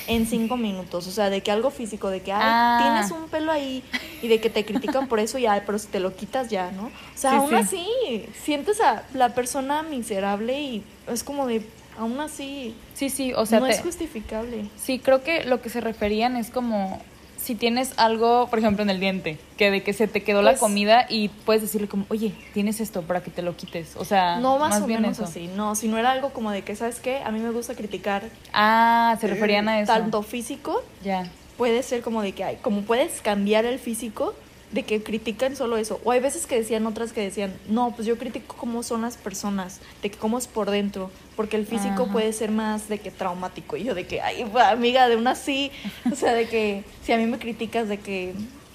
en 0.08 0.26
cinco 0.26 0.58
minutos 0.58 1.08
o 1.08 1.12
sea 1.12 1.30
de 1.30 1.42
que 1.42 1.52
algo 1.52 1.70
físico 1.72 2.10
de 2.10 2.22
que 2.22 2.32
ay, 2.32 2.42
Ah. 2.44 2.80
tienes 2.82 3.12
un 3.12 3.30
pelo 3.30 3.52
ahí 3.52 3.84
y 4.22 4.28
de 4.28 4.40
que 4.42 4.50
te 4.50 4.66
critican 4.66 5.08
por 5.08 5.20
eso 5.20 5.38
ya 5.38 5.62
pero 5.66 5.78
si 5.80 5.88
te 5.88 6.00
lo 6.00 6.16
quitas 6.16 6.50
ya 6.50 6.72
no 6.72 6.86
o 6.86 6.92
sea 7.16 7.32
Sí, 7.32 7.36
aún 7.38 7.50
sí. 7.50 7.56
así 7.56 8.26
sientes 8.44 8.82
a 8.82 9.04
la 9.14 9.30
persona 9.36 9.84
miserable 9.84 10.60
y 10.62 10.84
es 11.08 11.24
como 11.24 11.46
de 11.48 11.66
aún 12.00 12.20
así 12.20 12.76
Sí, 12.94 13.10
sí, 13.10 13.34
o 13.34 13.46
sea, 13.46 13.60
no 13.60 13.66
te- 13.68 13.74
es 13.74 13.82
justificable 13.82 14.66
sí, 14.78 15.00
creo 15.00 15.24
que 15.24 15.44
lo 15.46 15.62
que 15.62 15.70
se 15.70 15.82
referían 15.82 16.36
es 16.36 16.50
como 16.50 17.02
si 17.46 17.54
tienes 17.54 17.94
algo, 17.98 18.48
por 18.50 18.58
ejemplo, 18.58 18.82
en 18.82 18.90
el 18.90 19.00
diente, 19.00 19.38
que 19.56 19.70
de 19.70 19.84
que 19.84 19.94
se 19.94 20.08
te 20.08 20.24
quedó 20.24 20.42
la 20.42 20.52
Pues- 20.52 20.60
comida 20.60 21.06
y 21.10 21.30
puedes 21.30 21.62
decirle 21.62 21.88
como, 21.88 22.06
oye, 22.10 22.34
tienes 22.56 22.80
esto 22.82 23.04
para 23.04 23.22
que 23.22 23.30
te 23.30 23.44
lo 23.44 23.56
quites. 23.56 23.96
O 23.98 24.04
sea, 24.04 24.40
no 24.40 24.58
más, 24.58 24.82
o 24.82 24.88
bien 24.88 25.04
menos 25.04 25.20
eso. 25.20 25.28
así 25.28 25.48
no 25.56 25.76
si 25.76 25.88
no 25.88 26.00
era 26.00 26.12
algo 26.12 26.32
como 26.32 26.50
de 26.50 26.64
que 26.64 26.76
sabes 26.76 27.00
qué 27.00 27.20
a 27.20 27.30
mí 27.32 27.40
me 27.40 27.52
gusta 27.52 27.76
criticar 27.76 28.24
Ah, 28.52 29.16
se 29.22 29.28
referían 29.28 29.70
a 29.70 29.80
eso. 29.80 29.94
tanto 29.94 30.24
físico 30.24 30.82
Ya. 31.04 31.30
puede 31.58 31.84
ser 31.84 32.02
como 32.02 32.24
de 32.24 32.32
que 32.32 32.44
hay, 32.44 32.56
como 32.58 32.82
puedes 32.82 33.22
cambiar 33.22 33.66
el 33.66 33.78
físico, 33.78 34.34
de 34.76 34.84
que 34.84 35.02
critican 35.02 35.56
solo 35.56 35.78
eso. 35.78 36.02
O 36.04 36.12
hay 36.12 36.20
veces 36.20 36.46
que 36.46 36.58
decían 36.58 36.86
otras 36.86 37.14
que 37.14 37.22
decían, 37.22 37.54
no, 37.70 37.94
pues 37.96 38.06
yo 38.06 38.18
critico 38.18 38.58
cómo 38.58 38.84
son 38.84 39.04
las 39.04 39.16
personas, 39.16 39.80
de 40.04 40.12
que 40.12 40.18
cómo 40.18 40.38
es 40.38 40.48
por 40.48 40.70
dentro, 40.70 41.10
porque 41.38 41.56
el 41.56 41.66
físico 41.66 42.04
Ajá. 42.04 42.12
puede 42.12 42.34
ser 42.34 42.52
más 42.52 42.90
de 42.90 43.00
que 43.00 43.10
traumático. 43.10 43.78
Y 43.78 43.86
yo 43.86 43.96
de 43.96 44.06
que, 44.06 44.20
ay, 44.20 44.46
amiga, 44.70 45.08
de 45.08 45.16
una 45.16 45.32
así, 45.32 45.72
o 46.12 46.16
sea, 46.16 46.34
de 46.34 46.50
que 46.50 46.84
si 47.04 47.14
a 47.14 47.18
mí 47.18 47.26
me 47.26 47.40
criticas 47.40 47.88
de 47.88 48.00
que, 48.00 48.34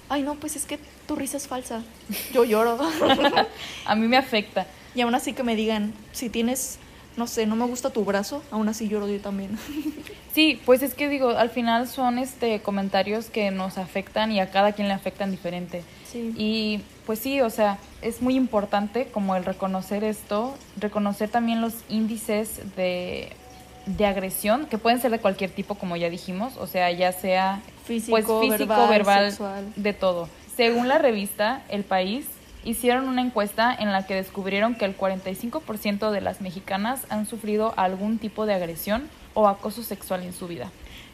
ay, 0.09 0.23
no, 0.23 0.33
pues 0.35 0.55
es 0.55 0.65
que 0.65 0.79
tu 1.05 1.15
risa 1.15 1.37
es 1.37 1.47
falsa, 1.47 1.83
yo 2.33 2.45
lloro. 2.45 2.79
A 3.85 3.95
mí 3.95 4.07
me 4.07 4.17
afecta. 4.17 4.65
y 4.95 5.01
aún 5.01 5.13
así 5.13 5.33
que 5.33 5.43
me 5.43 5.55
digan, 5.55 5.93
si 6.13 6.29
tienes 6.29 6.79
no 7.17 7.27
sé, 7.27 7.45
no 7.45 7.55
me 7.55 7.65
gusta 7.65 7.89
tu 7.89 8.03
brazo, 8.05 8.43
aún 8.51 8.69
así 8.69 8.87
lloro 8.87 9.07
yo 9.07 9.19
también. 9.19 9.57
Sí, 10.33 10.61
pues 10.65 10.81
es 10.81 10.93
que 10.93 11.09
digo, 11.09 11.31
al 11.31 11.49
final 11.49 11.89
son 11.89 12.17
este 12.17 12.61
comentarios 12.61 13.25
que 13.25 13.51
nos 13.51 13.77
afectan 13.77 14.31
y 14.31 14.39
a 14.39 14.49
cada 14.49 14.71
quien 14.71 14.87
le 14.87 14.93
afectan 14.93 15.29
diferente. 15.29 15.83
Sí. 16.09 16.33
Y 16.37 16.81
pues 17.05 17.19
sí, 17.19 17.41
o 17.41 17.49
sea, 17.49 17.79
es 18.01 18.21
muy 18.21 18.35
importante 18.35 19.07
como 19.07 19.35
el 19.35 19.43
reconocer 19.43 20.05
esto, 20.05 20.55
reconocer 20.79 21.27
también 21.27 21.59
los 21.59 21.73
índices 21.89 22.61
de, 22.77 23.33
de 23.85 24.05
agresión, 24.05 24.67
que 24.67 24.77
pueden 24.77 25.01
ser 25.01 25.11
de 25.11 25.19
cualquier 25.19 25.51
tipo, 25.51 25.75
como 25.75 25.97
ya 25.97 26.09
dijimos, 26.09 26.55
o 26.55 26.65
sea, 26.65 26.89
ya 26.91 27.11
sea 27.11 27.61
Físico, 27.85 28.11
pues, 28.39 28.53
físico, 28.53 28.87
verbal, 28.87 29.35
de 29.75 29.93
todo. 29.93 30.29
Según 30.55 30.87
la 30.87 30.97
revista 30.97 31.63
El 31.67 31.83
País, 31.83 32.25
hicieron 32.63 33.07
una 33.07 33.21
encuesta 33.21 33.73
en 33.73 33.91
la 33.91 34.05
que 34.05 34.15
descubrieron 34.15 34.75
que 34.75 34.85
el 34.85 34.95
45% 34.97 36.11
de 36.11 36.21
las 36.21 36.41
mexicanas 36.41 37.01
han 37.09 37.25
sufrido 37.25 37.73
algún 37.77 38.17
tipo 38.19 38.45
de 38.45 38.53
agresión 38.53 39.09
o 39.33 39.47
acoso 39.47 39.83
sexual 39.83 40.23
en 40.23 40.33
su 40.33 40.47
vida. 40.47 40.71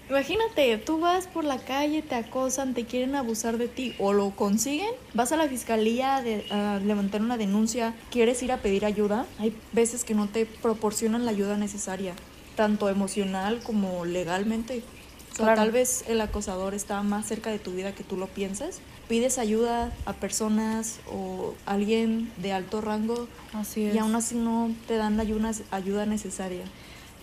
Imagínate, 0.10 0.78
tú 0.78 1.00
vas 1.00 1.28
por 1.28 1.44
la 1.44 1.58
calle, 1.58 2.02
te 2.02 2.16
acosan, 2.16 2.74
te 2.74 2.86
quieren 2.86 3.14
abusar 3.16 3.58
de 3.58 3.68
ti 3.68 3.94
o 4.00 4.14
lo 4.14 4.30
consiguen, 4.32 4.90
vas 5.14 5.34
a 5.34 5.38
la 5.38 5.48
fiscalía 5.50 6.22
de- 6.22 6.46
a 6.50 6.80
levantar 6.82 7.22
una 7.22 7.36
denuncia, 7.38 7.94
quieres 8.10 8.42
ir 8.42 8.54
a 8.54 8.58
pedir 8.58 8.86
ayuda, 8.86 9.26
hay 9.38 9.54
veces 9.74 10.06
que 10.06 10.14
no 10.16 10.28
te 10.28 10.46
proporcionan 10.46 11.26
la 11.26 11.32
ayuda 11.32 11.58
necesaria, 11.58 12.14
tanto 12.56 12.88
emocional 12.88 13.60
como 13.64 14.06
legalmente. 14.06 14.82
O 15.34 15.36
sea, 15.36 15.46
tal 15.56 15.72
vez 15.72 16.06
el 16.08 16.22
acosador 16.22 16.74
está 16.74 17.04
más 17.04 17.26
cerca 17.28 17.50
de 17.52 17.60
tu 17.60 17.72
vida 17.72 17.92
que 17.92 18.04
tú 18.06 18.16
lo 18.16 18.28
pienses. 18.28 18.80
Pides 19.08 19.38
ayuda 19.38 19.92
a 20.06 20.14
personas 20.14 21.00
o 21.10 21.54
alguien 21.66 22.32
de 22.38 22.52
alto 22.52 22.82
rango 22.82 23.28
Así 23.54 23.84
y 23.84 23.98
aún 23.98 24.16
así 24.16 24.36
no 24.36 24.74
te 24.88 24.98
dan 24.98 25.16
la 25.18 25.24
ayuda 25.72 26.06
necesaria. 26.06 26.64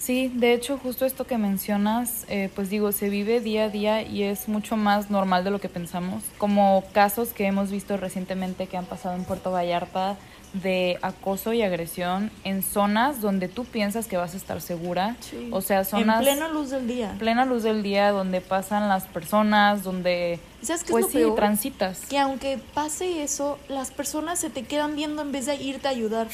Sí, 0.04 0.30
de 0.34 0.52
hecho, 0.52 0.76
justo 0.76 1.06
esto 1.06 1.26
que 1.26 1.38
mencionas, 1.38 2.26
eh, 2.28 2.50
pues 2.54 2.68
digo, 2.68 2.92
se 2.92 3.08
vive 3.08 3.40
día 3.40 3.64
a 3.64 3.68
día 3.70 4.02
y 4.02 4.22
es 4.22 4.48
mucho 4.48 4.76
más 4.76 5.08
normal 5.10 5.44
de 5.44 5.50
lo 5.50 5.60
que 5.60 5.70
pensamos. 5.70 6.22
Como 6.36 6.84
casos 6.92 7.30
que 7.30 7.46
hemos 7.46 7.70
visto 7.70 7.96
recientemente 7.96 8.66
que 8.66 8.76
han 8.76 8.84
pasado 8.84 9.16
en 9.16 9.24
Puerto 9.24 9.50
Vallarta 9.50 10.16
de 10.52 10.98
acoso 11.00 11.54
y 11.54 11.62
agresión 11.62 12.30
en 12.44 12.62
zonas 12.62 13.22
donde 13.22 13.48
tú 13.48 13.64
piensas 13.64 14.06
que 14.06 14.18
vas 14.18 14.34
a 14.34 14.36
estar 14.36 14.60
segura. 14.60 15.16
Sí. 15.20 15.48
O 15.50 15.62
sea, 15.62 15.84
zonas 15.84 16.18
En 16.18 16.24
plena 16.34 16.48
luz 16.48 16.68
del 16.68 16.86
día. 16.86 17.14
plena 17.18 17.46
luz 17.46 17.62
del 17.62 17.82
día 17.82 18.10
donde 18.10 18.42
pasan 18.42 18.88
las 18.90 19.04
personas, 19.06 19.82
donde 19.84 20.38
¿Sabes 20.60 20.84
qué 20.84 20.92
pues 20.92 21.06
es 21.06 21.14
lo 21.14 21.18
sí, 21.18 21.24
peor? 21.24 21.34
transitas. 21.36 22.00
que 22.10 22.18
aunque 22.18 22.58
pase 22.74 23.22
eso, 23.22 23.58
las 23.68 23.90
personas 23.90 24.38
se 24.38 24.50
te 24.50 24.64
quedan 24.64 24.96
viendo 24.96 25.22
en 25.22 25.32
vez 25.32 25.46
de 25.46 25.56
irte 25.56 25.88
a 25.88 25.92
ayudar. 25.92 26.28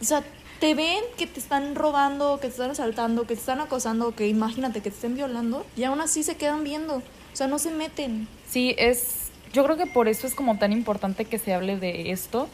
O 0.00 0.04
sea, 0.04 0.22
te 0.60 0.74
ven 0.74 1.02
que 1.16 1.26
te 1.26 1.38
están 1.40 1.74
robando, 1.74 2.36
que 2.40 2.48
te 2.48 2.52
están 2.52 2.70
asaltando, 2.70 3.22
que 3.22 3.34
te 3.34 3.40
están 3.40 3.60
acosando, 3.60 4.14
que 4.14 4.26
imagínate 4.28 4.80
que 4.80 4.90
te 4.90 4.96
estén 4.96 5.14
violando, 5.14 5.64
y 5.76 5.84
aún 5.84 6.00
así 6.00 6.22
se 6.22 6.36
quedan 6.36 6.64
viendo. 6.64 6.96
O 6.96 7.36
sea, 7.36 7.46
no 7.46 7.58
se 7.58 7.70
meten. 7.70 8.26
Sí, 8.48 8.74
es. 8.78 9.30
Yo 9.52 9.64
creo 9.64 9.76
que 9.76 9.86
por 9.86 10.08
eso 10.08 10.26
es 10.26 10.34
como 10.34 10.58
tan 10.58 10.72
importante 10.72 11.24
que 11.24 11.38
se 11.38 11.54
hable 11.54 11.76
de 11.78 12.10
esto 12.10 12.48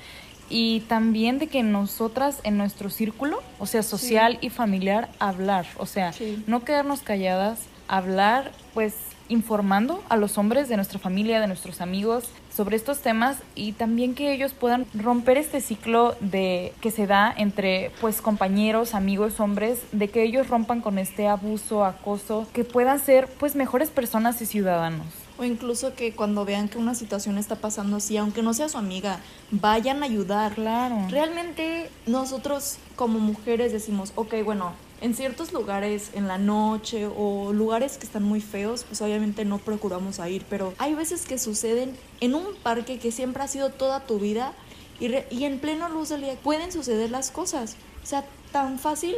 y 0.50 0.80
también 0.80 1.38
de 1.38 1.46
que 1.48 1.62
nosotras 1.62 2.38
en 2.44 2.56
nuestro 2.58 2.90
círculo, 2.90 3.42
o 3.58 3.66
sea, 3.66 3.82
social 3.82 4.38
y 4.42 4.50
familiar, 4.50 5.08
hablar, 5.18 5.66
o 5.78 5.86
sea, 5.86 6.12
Sí. 6.12 6.42
no 6.46 6.64
quedarnos 6.64 7.00
calladas, 7.00 7.60
hablar, 7.88 8.52
pues 8.74 8.94
informando 9.28 10.04
a 10.10 10.16
los 10.16 10.36
hombres 10.38 10.68
de 10.68 10.76
nuestra 10.76 10.98
familia, 10.98 11.40
de 11.40 11.46
nuestros 11.46 11.80
amigos 11.80 12.24
sobre 12.54 12.76
estos 12.76 12.98
temas 12.98 13.38
y 13.54 13.72
también 13.72 14.14
que 14.14 14.32
ellos 14.32 14.52
puedan 14.52 14.86
romper 14.94 15.38
este 15.38 15.60
ciclo 15.60 16.14
de 16.20 16.72
que 16.80 16.90
se 16.90 17.06
da 17.06 17.34
entre 17.36 17.90
pues 18.00 18.20
compañeros, 18.20 18.94
amigos, 18.94 19.40
hombres, 19.40 19.80
de 19.92 20.08
que 20.08 20.22
ellos 20.22 20.48
rompan 20.48 20.80
con 20.80 20.98
este 20.98 21.26
abuso, 21.26 21.84
acoso, 21.84 22.46
que 22.52 22.64
puedan 22.64 23.00
ser 23.00 23.28
pues 23.38 23.56
mejores 23.56 23.90
personas 23.90 24.40
y 24.40 24.46
ciudadanos. 24.46 25.06
O 25.36 25.42
incluso 25.42 25.94
que 25.94 26.12
cuando 26.12 26.44
vean 26.44 26.68
que 26.68 26.78
una 26.78 26.94
situación 26.94 27.38
está 27.38 27.56
pasando 27.56 27.96
así, 27.96 28.16
aunque 28.16 28.42
no 28.42 28.54
sea 28.54 28.68
su 28.68 28.78
amiga, 28.78 29.18
vayan 29.50 30.02
a 30.02 30.06
ayudar. 30.06 30.54
Claro. 30.54 31.06
Realmente 31.10 31.90
nosotros 32.06 32.78
como 32.94 33.18
mujeres 33.18 33.72
decimos, 33.72 34.12
ok, 34.14 34.34
bueno, 34.44 34.74
en 35.04 35.14
ciertos 35.14 35.52
lugares 35.52 36.10
en 36.14 36.26
la 36.26 36.38
noche 36.38 37.06
o 37.06 37.52
lugares 37.52 37.98
que 37.98 38.06
están 38.06 38.22
muy 38.22 38.40
feos, 38.40 38.84
pues 38.88 39.02
obviamente 39.02 39.44
no 39.44 39.58
procuramos 39.58 40.18
ir, 40.28 40.44
pero 40.48 40.72
hay 40.78 40.94
veces 40.94 41.26
que 41.26 41.38
suceden 41.38 41.94
en 42.20 42.34
un 42.34 42.46
parque 42.62 42.98
que 42.98 43.12
siempre 43.12 43.42
ha 43.42 43.48
sido 43.48 43.68
toda 43.70 44.00
tu 44.06 44.18
vida 44.18 44.54
y, 44.98 45.08
re- 45.08 45.26
y 45.30 45.44
en 45.44 45.58
pleno 45.58 45.88
luz 45.90 46.08
del 46.08 46.22
día 46.22 46.36
pueden 46.42 46.72
suceder 46.72 47.10
las 47.10 47.30
cosas. 47.30 47.76
O 48.02 48.06
sea, 48.06 48.24
tan 48.50 48.78
fácil 48.78 49.14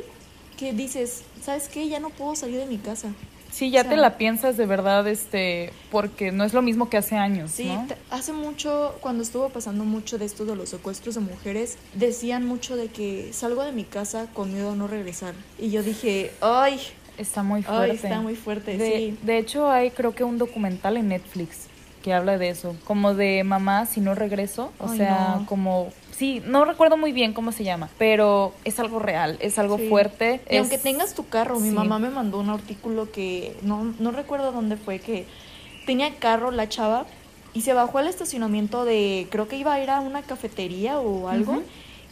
que 0.58 0.72
dices, 0.72 1.22
¿sabes 1.40 1.68
qué? 1.68 1.88
Ya 1.88 2.00
no 2.00 2.10
puedo 2.10 2.34
salir 2.34 2.58
de 2.58 2.66
mi 2.66 2.78
casa. 2.78 3.08
Sí, 3.56 3.70
ya 3.70 3.80
O 3.80 3.82
sea- 3.84 3.90
te 3.92 3.96
la 3.96 4.18
piensas 4.18 4.58
de 4.58 4.66
verdad, 4.66 5.08
este, 5.08 5.72
porque 5.90 6.30
no 6.30 6.44
es 6.44 6.52
lo 6.52 6.60
mismo 6.60 6.90
que 6.90 6.98
hace 6.98 7.16
años, 7.16 7.52
Sí, 7.52 7.70
hace 8.10 8.34
mucho, 8.34 8.94
cuando 9.00 9.22
estuvo 9.22 9.48
pasando 9.48 9.84
mucho 9.84 10.18
de 10.18 10.26
esto 10.26 10.44
de 10.44 10.54
los 10.54 10.68
secuestros 10.68 11.14
de 11.14 11.22
mujeres, 11.22 11.78
decían 11.94 12.46
mucho 12.46 12.76
de 12.76 12.88
que 12.88 13.30
salgo 13.32 13.64
de 13.64 13.72
mi 13.72 13.84
casa 13.84 14.26
con 14.34 14.52
miedo 14.52 14.72
a 14.72 14.76
no 14.76 14.88
regresar. 14.88 15.32
Y 15.58 15.70
yo 15.70 15.82
dije, 15.82 16.32
ay, 16.42 16.78
Está 17.16 17.42
muy 17.42 17.62
fuerte. 17.62 17.90
ay, 17.92 17.96
está 17.96 18.20
muy 18.20 18.36
fuerte, 18.36 18.76
de, 18.76 18.86
sí. 18.98 19.18
de 19.22 19.38
hecho, 19.38 19.70
hay 19.70 19.90
creo 19.90 20.14
que 20.14 20.22
un 20.22 20.36
documental 20.36 20.98
en 20.98 21.08
Netflix 21.08 21.60
que 22.02 22.12
habla 22.12 22.36
de 22.36 22.50
eso, 22.50 22.76
como 22.84 23.14
de 23.14 23.42
mamá 23.42 23.86
si 23.86 24.02
no 24.02 24.14
regreso, 24.14 24.70
o 24.78 24.90
Ay, 24.90 24.98
sea, 24.98 25.36
no. 25.40 25.46
como 25.46 25.88
sí, 26.16 26.42
no 26.46 26.64
recuerdo 26.64 26.96
muy 26.96 27.12
bien 27.12 27.32
cómo 27.32 27.52
se 27.52 27.64
llama, 27.64 27.88
pero 27.98 28.52
es 28.64 28.78
algo 28.80 28.98
real, 28.98 29.36
es 29.40 29.58
algo 29.58 29.76
Sí. 29.78 29.88
fuerte. 29.88 30.40
Y 30.50 30.54
es- 30.54 30.60
aunque 30.60 30.78
tengas 30.78 31.14
tu 31.14 31.28
carro, 31.28 31.58
mi 31.60 31.68
sí. 31.70 31.74
mamá 31.74 31.98
me 31.98 32.10
mandó 32.10 32.38
un 32.38 32.50
artículo 32.50 33.10
que 33.12 33.56
no, 33.62 33.94
no 33.98 34.10
recuerdo 34.12 34.52
dónde 34.52 34.76
fue, 34.76 34.98
que 34.98 35.26
tenía 35.84 36.14
carro 36.16 36.50
la 36.50 36.68
chava 36.68 37.06
y 37.54 37.62
se 37.62 37.72
bajó 37.72 37.98
al 37.98 38.08
estacionamiento 38.08 38.84
de, 38.84 39.26
creo 39.30 39.48
que 39.48 39.56
iba 39.56 39.72
a 39.74 39.82
ir 39.82 39.90
a 39.90 40.00
una 40.00 40.22
cafetería 40.22 40.98
o 40.98 41.28
algo, 41.28 41.62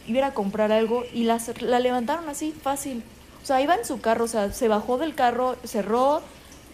iba 0.07 0.17
a 0.17 0.19
ir 0.19 0.23
a 0.23 0.33
comprar 0.33 0.71
algo 0.71 1.03
y 1.13 1.23
la, 1.23 1.39
la 1.61 1.79
levantaron 1.79 2.29
así, 2.29 2.51
fácil. 2.51 3.03
O 3.43 3.45
sea, 3.45 3.61
iba 3.61 3.75
en 3.75 3.85
su 3.85 4.01
carro, 4.01 4.25
o 4.25 4.27
sea, 4.27 4.51
se 4.51 4.67
bajó 4.67 4.97
del 4.97 5.13
carro, 5.13 5.55
cerró, 5.65 6.21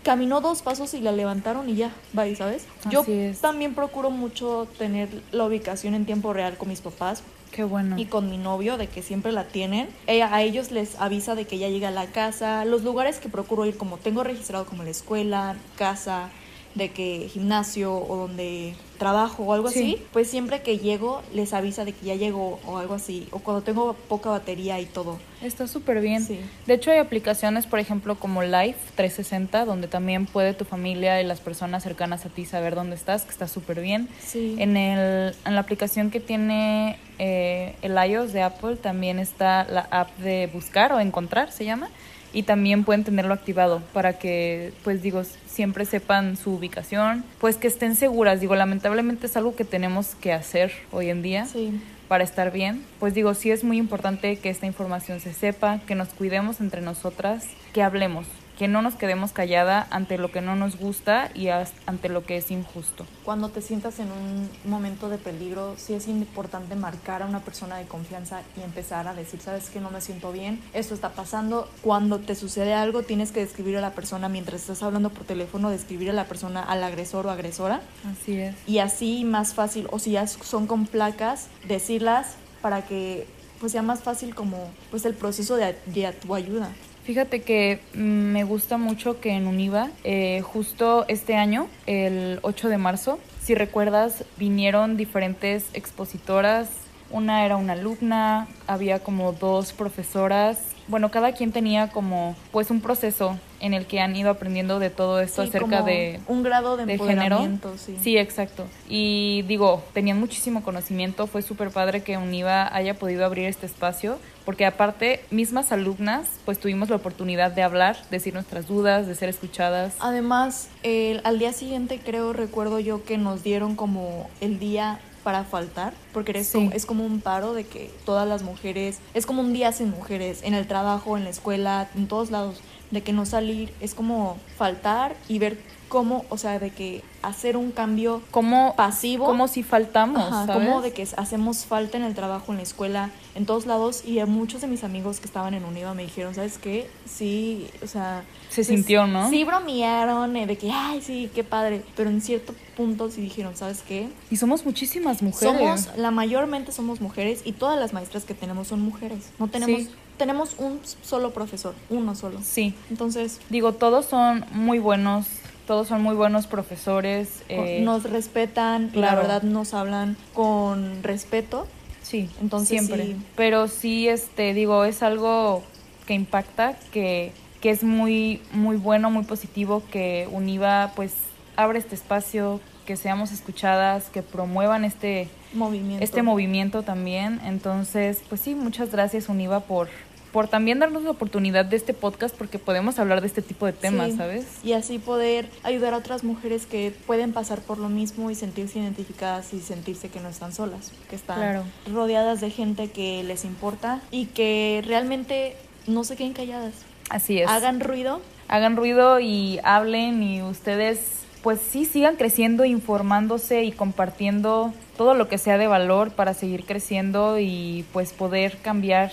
caminó 0.03 0.41
dos 0.41 0.61
pasos 0.61 0.93
y 0.93 1.01
la 1.01 1.11
levantaron 1.11 1.69
y 1.69 1.75
ya, 1.75 1.91
bye, 2.13 2.35
¿sabes? 2.35 2.65
Yo 2.89 3.03
es. 3.07 3.39
también 3.39 3.73
procuro 3.73 4.09
mucho 4.09 4.67
tener 4.77 5.09
la 5.31 5.45
ubicación 5.45 5.93
en 5.93 6.05
tiempo 6.05 6.33
real 6.33 6.57
con 6.57 6.69
mis 6.69 6.81
papás 6.81 7.23
Qué 7.51 7.63
bueno. 7.63 7.97
y 7.97 8.05
con 8.05 8.29
mi 8.29 8.37
novio 8.37 8.77
de 8.77 8.87
que 8.87 9.01
siempre 9.03 9.31
la 9.31 9.45
tienen. 9.45 9.89
Eh, 10.07 10.23
a 10.23 10.41
ellos 10.41 10.71
les 10.71 10.99
avisa 10.99 11.35
de 11.35 11.45
que 11.45 11.57
ya 11.57 11.69
llega 11.69 11.89
a 11.89 11.91
la 11.91 12.07
casa, 12.07 12.65
los 12.65 12.83
lugares 12.83 13.19
que 13.19 13.29
procuro 13.29 13.65
ir 13.65 13.77
como 13.77 13.97
tengo 13.97 14.23
registrado 14.23 14.65
como 14.65 14.83
la 14.83 14.89
escuela, 14.89 15.55
casa, 15.75 16.29
de 16.75 16.89
que 16.91 17.27
gimnasio 17.31 17.93
o 17.95 18.15
donde 18.15 18.73
trabajo 18.97 19.43
o 19.43 19.53
algo 19.53 19.69
Sí. 19.69 19.79
así, 19.95 20.03
pues 20.13 20.29
siempre 20.29 20.61
que 20.61 20.77
llego 20.77 21.21
les 21.33 21.53
avisa 21.53 21.85
de 21.85 21.91
que 21.93 22.05
ya 22.05 22.15
llegó 22.15 22.59
o 22.67 22.77
algo 22.77 22.93
así, 22.93 23.27
o 23.31 23.39
cuando 23.39 23.63
tengo 23.63 23.93
poca 24.07 24.29
batería 24.29 24.79
y 24.79 24.85
todo. 24.85 25.17
Está 25.41 25.67
súper 25.67 26.01
bien. 26.01 26.23
Sí. 26.23 26.39
De 26.67 26.75
hecho, 26.75 26.91
hay 26.91 26.99
aplicaciones, 26.99 27.65
por 27.65 27.79
ejemplo, 27.79 28.15
como 28.19 28.43
Life 28.43 28.77
360, 28.95 29.65
donde 29.65 29.87
también 29.87 30.27
puede 30.27 30.53
tu 30.53 30.65
familia 30.65 31.19
y 31.19 31.25
las 31.25 31.39
personas 31.41 31.81
cercanas 31.81 32.25
a 32.27 32.29
ti 32.29 32.45
saber 32.45 32.75
dónde 32.75 32.95
estás, 32.95 33.23
que 33.23 33.31
está 33.31 33.47
súper 33.47 33.81
bien. 33.81 34.07
Sí. 34.23 34.55
En, 34.59 34.77
el, 34.77 35.33
en 35.45 35.55
la 35.55 35.61
aplicación 35.61 36.11
que 36.11 36.19
tiene 36.19 36.97
eh, 37.17 37.75
el 37.81 37.97
iOS 38.11 38.33
de 38.33 38.43
Apple 38.43 38.75
también 38.75 39.17
está 39.17 39.63
la 39.63 39.81
app 39.89 40.15
de 40.19 40.47
buscar 40.53 40.93
o 40.93 40.99
encontrar, 40.99 41.51
se 41.51 41.65
llama. 41.65 41.89
Y 42.33 42.43
también 42.43 42.83
pueden 42.85 43.03
tenerlo 43.03 43.33
activado 43.33 43.81
para 43.93 44.17
que, 44.17 44.71
pues 44.83 45.01
digo, 45.01 45.23
siempre 45.47 45.85
sepan 45.85 46.37
su 46.37 46.51
ubicación, 46.53 47.25
pues 47.39 47.57
que 47.57 47.67
estén 47.67 47.95
seguras. 47.95 48.39
Digo, 48.39 48.55
lamentablemente 48.55 49.25
es 49.27 49.35
algo 49.35 49.55
que 49.55 49.65
tenemos 49.65 50.15
que 50.15 50.31
hacer 50.31 50.71
hoy 50.91 51.09
en 51.09 51.21
día 51.21 51.45
Sí. 51.45 51.79
para 52.07 52.23
estar 52.23 52.51
bien. 52.51 52.83
Pues 52.99 53.13
digo, 53.13 53.33
sí 53.33 53.51
es 53.51 53.63
muy 53.65 53.77
importante 53.77 54.37
que 54.37 54.49
esta 54.49 54.65
información 54.65 55.19
se 55.19 55.33
sepa, 55.33 55.79
que 55.87 55.95
nos 55.95 56.09
cuidemos 56.09 56.61
entre 56.61 56.81
nosotras, 56.81 57.45
que 57.73 57.83
hablemos, 57.83 58.25
que 58.61 58.67
no 58.67 58.83
nos 58.83 58.93
quedemos 58.93 59.31
callada 59.31 59.87
ante 59.89 60.19
lo 60.19 60.31
que 60.31 60.39
no 60.39 60.55
nos 60.55 60.77
gusta 60.77 61.31
y 61.33 61.47
ante 61.47 62.09
lo 62.09 62.27
que 62.27 62.37
es 62.37 62.51
injusto. 62.51 63.07
Cuando 63.25 63.49
te 63.49 63.59
sientas 63.59 63.97
en 63.97 64.11
un 64.11 64.47
momento 64.65 65.09
de 65.09 65.17
peligro, 65.17 65.73
sí 65.77 65.95
es 65.95 66.07
importante 66.07 66.75
marcar 66.75 67.23
a 67.23 67.25
una 67.25 67.39
persona 67.39 67.77
de 67.77 67.85
confianza 67.85 68.41
y 68.55 68.61
empezar 68.61 69.07
a 69.07 69.15
decir, 69.15 69.39
sabes 69.39 69.71
que 69.71 69.79
no 69.79 69.89
me 69.89 69.99
siento 69.99 70.31
bien, 70.31 70.61
esto 70.75 70.93
está 70.93 71.09
pasando. 71.09 71.67
Cuando 71.81 72.19
te 72.19 72.35
sucede 72.35 72.75
algo, 72.75 73.01
tienes 73.01 73.31
que 73.31 73.39
describir 73.39 73.77
a 73.77 73.81
la 73.81 73.95
persona 73.95 74.29
mientras 74.29 74.61
estás 74.61 74.83
hablando 74.83 75.09
por 75.09 75.23
teléfono, 75.23 75.71
describir 75.71 76.11
a 76.11 76.13
la 76.13 76.25
persona, 76.25 76.61
al 76.61 76.83
agresor 76.83 77.25
o 77.25 77.31
agresora. 77.31 77.81
Así 78.11 78.35
es. 78.35 78.55
Y 78.67 78.77
así 78.77 79.25
más 79.25 79.55
fácil, 79.55 79.87
o 79.89 79.97
si 79.97 80.11
ya 80.11 80.27
son 80.27 80.67
con 80.67 80.85
placas, 80.85 81.47
decirlas 81.67 82.35
para 82.61 82.85
que 82.85 83.25
pues 83.59 83.71
sea 83.71 83.81
más 83.81 84.01
fácil 84.01 84.35
como 84.35 84.69
pues 84.91 85.03
el 85.05 85.15
proceso 85.15 85.55
de, 85.55 85.75
de 85.87 86.11
tu 86.13 86.35
ayuda. 86.35 86.69
Fíjate 87.03 87.41
que 87.41 87.79
mm, 87.93 87.99
me 87.99 88.43
gusta 88.43 88.77
mucho 88.77 89.19
que 89.19 89.31
en 89.31 89.47
Univa, 89.47 89.89
eh, 90.03 90.41
justo 90.41 91.05
este 91.07 91.35
año, 91.35 91.67
el 91.87 92.39
8 92.43 92.69
de 92.69 92.77
marzo, 92.77 93.19
si 93.41 93.55
recuerdas, 93.55 94.23
vinieron 94.37 94.97
diferentes 94.97 95.65
expositoras. 95.73 96.69
Una 97.09 97.43
era 97.45 97.57
una 97.57 97.73
alumna, 97.73 98.47
había 98.67 98.99
como 98.99 99.33
dos 99.33 99.73
profesoras 99.73 100.59
bueno, 100.91 101.09
cada 101.09 101.31
quien 101.31 101.51
tenía 101.51 101.87
como 101.87 102.35
pues 102.51 102.69
un 102.69 102.81
proceso 102.81 103.39
en 103.61 103.73
el 103.73 103.85
que 103.87 103.99
han 104.01 104.15
ido 104.15 104.29
aprendiendo 104.29 104.77
de 104.79 104.89
todo 104.91 105.19
esto 105.21 105.41
Sí, 105.41 105.47
acerca 105.49 105.77
como 105.79 105.85
de 105.87 106.19
un 106.27 106.43
grado 106.43 106.77
de, 106.77 106.85
de 106.85 106.97
género. 106.97 107.21
empoderamiento, 107.21 107.77
sí. 107.77 107.95
Sí, 108.01 108.17
exacto. 108.17 108.65
Y 108.89 109.43
digo, 109.47 109.81
tenían 109.93 110.19
muchísimo 110.19 110.61
conocimiento, 110.63 111.25
fue 111.27 111.41
súper 111.41 111.69
padre 111.71 112.03
que 112.03 112.17
UNIVA 112.17 112.75
haya 112.75 112.95
podido 112.99 113.25
abrir 113.25 113.45
este 113.47 113.65
espacio, 113.65 114.19
porque 114.45 114.65
aparte, 114.65 115.23
mismas 115.31 115.71
alumnas, 115.71 116.27
pues 116.45 116.59
tuvimos 116.59 116.89
la 116.89 116.97
oportunidad 116.97 117.51
de 117.51 117.63
hablar, 117.63 117.97
decir 118.09 118.33
nuestras 118.33 118.67
dudas, 118.67 119.07
de 119.07 119.15
ser 119.15 119.29
escuchadas. 119.29 119.93
Además, 119.99 120.67
el- 120.83 121.21
al 121.23 121.39
día 121.39 121.53
siguiente 121.53 121.99
creo, 122.03 122.33
recuerdo 122.33 122.79
yo 122.79 123.03
que 123.05 123.17
nos 123.17 123.43
dieron 123.43 123.75
como 123.75 124.29
el 124.41 124.59
día 124.59 124.99
para 125.23 125.43
faltar, 125.43 125.93
porque 126.13 126.31
eres 126.31 126.47
Sí. 126.47 126.53
como- 126.57 126.71
es 126.71 126.85
como 126.85 127.05
un 127.05 127.21
paro 127.21 127.53
de 127.53 127.63
que 127.65 127.91
todas 128.05 128.27
las 128.27 128.43
mujeres, 128.43 128.99
es 129.13 129.25
como 129.25 129.41
un 129.41 129.53
día 129.53 129.71
sin 129.71 129.89
mujeres, 129.91 130.41
en 130.43 130.53
el 130.53 130.67
trabajo, 130.67 131.17
en 131.17 131.23
la 131.23 131.29
escuela, 131.29 131.89
en 131.95 132.07
todos 132.07 132.31
lados, 132.31 132.61
de 132.91 133.01
que 133.01 133.13
no 133.13 133.25
salir, 133.25 133.73
es 133.79 133.93
como 133.93 134.37
faltar 134.57 135.15
y 135.29 135.39
ver 135.39 135.57
cómo, 135.91 136.23
o 136.29 136.37
sea, 136.37 136.57
de 136.57 136.69
que 136.69 137.03
hacer 137.21 137.57
un 137.57 137.71
cambio 137.71 138.21
Como, 138.31 138.73
pasivo. 138.77 139.25
como 139.25 139.49
si 139.49 139.61
faltamos, 139.61 140.21
Ajá, 140.21 140.45
¿sabes? 140.47 140.65
como 140.65 140.81
de 140.81 140.93
que 140.93 141.05
hacemos 141.17 141.65
falta 141.65 141.97
en 141.97 142.03
el 142.03 142.15
trabajo, 142.15 142.53
en 142.53 142.59
la 142.59 142.63
escuela, 142.63 143.09
en 143.35 143.45
todos 143.45 143.65
lados. 143.65 144.05
Y 144.05 144.19
a 144.19 144.25
muchos 144.25 144.61
de 144.61 144.67
mis 144.67 144.85
amigos 144.85 145.19
que 145.19 145.25
estaban 145.25 145.53
en 145.53 145.65
UNIVA 145.65 145.93
me 145.93 146.03
dijeron, 146.03 146.33
¿sabes 146.33 146.57
qué? 146.57 146.89
Sí, 147.05 147.67
o 147.83 147.87
sea... 147.87 148.23
Se 148.47 148.55
pues, 148.55 148.67
sintió, 148.67 149.05
¿no? 149.05 149.29
Sí 149.29 149.43
bromearon 149.43 150.37
eh, 150.37 150.47
de 150.47 150.57
que, 150.57 150.71
ay, 150.71 151.01
sí, 151.01 151.29
qué 151.35 151.43
padre. 151.43 151.83
Pero 151.97 152.09
en 152.09 152.21
cierto 152.21 152.55
punto 152.77 153.11
sí 153.11 153.19
dijeron, 153.19 153.57
¿sabes 153.57 153.83
qué? 153.85 154.07
Y 154.29 154.37
somos 154.37 154.65
muchísimas 154.65 155.21
mujeres. 155.21 155.57
Somos, 155.57 155.97
la 155.97 156.11
mayormente 156.11 156.71
somos 156.71 157.01
mujeres 157.01 157.41
y 157.43 157.51
todas 157.51 157.77
las 157.77 157.91
maestras 157.91 158.23
que 158.23 158.33
tenemos 158.33 158.69
son 158.69 158.81
mujeres. 158.81 159.25
No 159.39 159.49
tenemos... 159.49 159.81
Sí. 159.81 159.89
Tenemos 160.17 160.53
un 160.59 160.79
solo 161.01 161.31
profesor, 161.31 161.73
uno 161.89 162.13
solo. 162.13 162.39
Sí, 162.43 162.75
Entonces, 162.91 163.39
digo, 163.49 163.73
todos 163.73 164.05
son 164.05 164.45
muy 164.51 164.77
buenos, 164.77 165.25
todos 165.71 165.87
son 165.87 166.01
muy 166.01 166.15
buenos 166.15 166.47
profesores. 166.47 167.43
eh, 167.47 167.79
nos 167.81 168.03
respetan, 168.03 168.91
la 168.93 169.15
verdad 169.15 169.41
nos 169.41 169.73
hablan 169.73 170.17
con 170.33 171.01
respeto. 171.01 171.65
Sí, 172.01 172.29
Entonces, 172.41 172.67
siempre. 172.85 173.05
sí. 173.05 173.15
Pero 173.37 173.69
sí, 173.69 174.09
este, 174.09 174.53
digo, 174.53 174.83
es 174.83 175.01
algo 175.01 175.63
que 176.05 176.13
impacta, 176.13 176.75
que, 176.91 177.31
que 177.61 177.69
es 177.69 177.85
muy, 177.85 178.41
muy 178.51 178.75
bueno, 178.75 179.09
muy 179.11 179.23
positivo 179.23 179.81
que 179.89 180.27
Univa 180.29 180.91
pues 180.93 181.13
abre 181.55 181.79
este 181.79 181.95
espacio, 181.95 182.59
que 182.85 182.97
seamos 182.97 183.31
escuchadas, 183.31 184.09
que 184.09 184.23
promuevan 184.23 184.83
este, 184.83 185.29
Movimiento. 185.53 186.03
este 186.03 186.21
movimiento 186.21 186.83
también. 186.83 187.39
Entonces, 187.45 188.21
pues 188.27 188.41
sí, 188.41 188.55
muchas 188.55 188.91
gracias 188.91 189.29
Univa 189.29 189.61
por, 189.61 189.87
por 190.31 190.47
también 190.47 190.79
darnos 190.79 191.03
la 191.03 191.11
oportunidad 191.11 191.65
de 191.65 191.75
este 191.75 191.93
podcast 191.93 192.35
porque 192.35 192.57
podemos 192.59 192.99
hablar 192.99 193.21
de 193.21 193.27
este 193.27 193.41
tipo 193.41 193.65
de 193.65 193.73
temas, 193.73 194.11
Sí, 194.11 194.17
¿sabes? 194.17 194.45
Y 194.63 194.73
así 194.73 194.97
poder 194.99 195.49
ayudar 195.63 195.93
a 195.93 195.97
otras 195.97 196.23
mujeres 196.23 196.65
que 196.65 196.93
pueden 197.05 197.33
pasar 197.33 197.59
por 197.61 197.77
lo 197.77 197.89
mismo 197.89 198.31
y 198.31 198.35
sentirse 198.35 198.79
identificadas 198.79 199.53
y 199.53 199.59
sentirse 199.59 200.09
que 200.09 200.19
no 200.21 200.29
están 200.29 200.53
solas, 200.53 200.91
que 201.09 201.15
están 201.15 201.37
Claro. 201.37 201.63
rodeadas 201.91 202.39
de 202.41 202.49
gente 202.49 202.89
que 202.91 203.23
les 203.23 203.43
importa 203.45 204.01
y 204.11 204.27
que 204.27 204.81
realmente 204.87 205.55
no 205.87 206.03
se 206.03 206.15
queden 206.15 206.33
calladas. 206.33 206.73
Así 207.09 207.39
es. 207.39 207.49
Hagan 207.49 207.79
ruido. 207.81 208.21
hagan 208.47 208.75
ruido 208.75 209.19
y 209.19 209.59
hablen 209.63 210.21
y 210.23 210.41
ustedes 210.43 210.99
pues 211.41 211.59
sí 211.59 211.85
sigan 211.85 212.17
creciendo, 212.17 212.65
informándose 212.65 213.63
y 213.63 213.71
compartiendo 213.71 214.73
todo 214.97 215.13
lo 215.15 215.27
que 215.27 215.37
sea 215.39 215.57
de 215.57 215.67
valor 215.67 216.11
para 216.11 216.33
seguir 216.35 216.65
creciendo 216.65 217.39
y 217.39 217.83
pues 217.93 218.13
poder 218.13 218.57
cambiar 218.61 219.11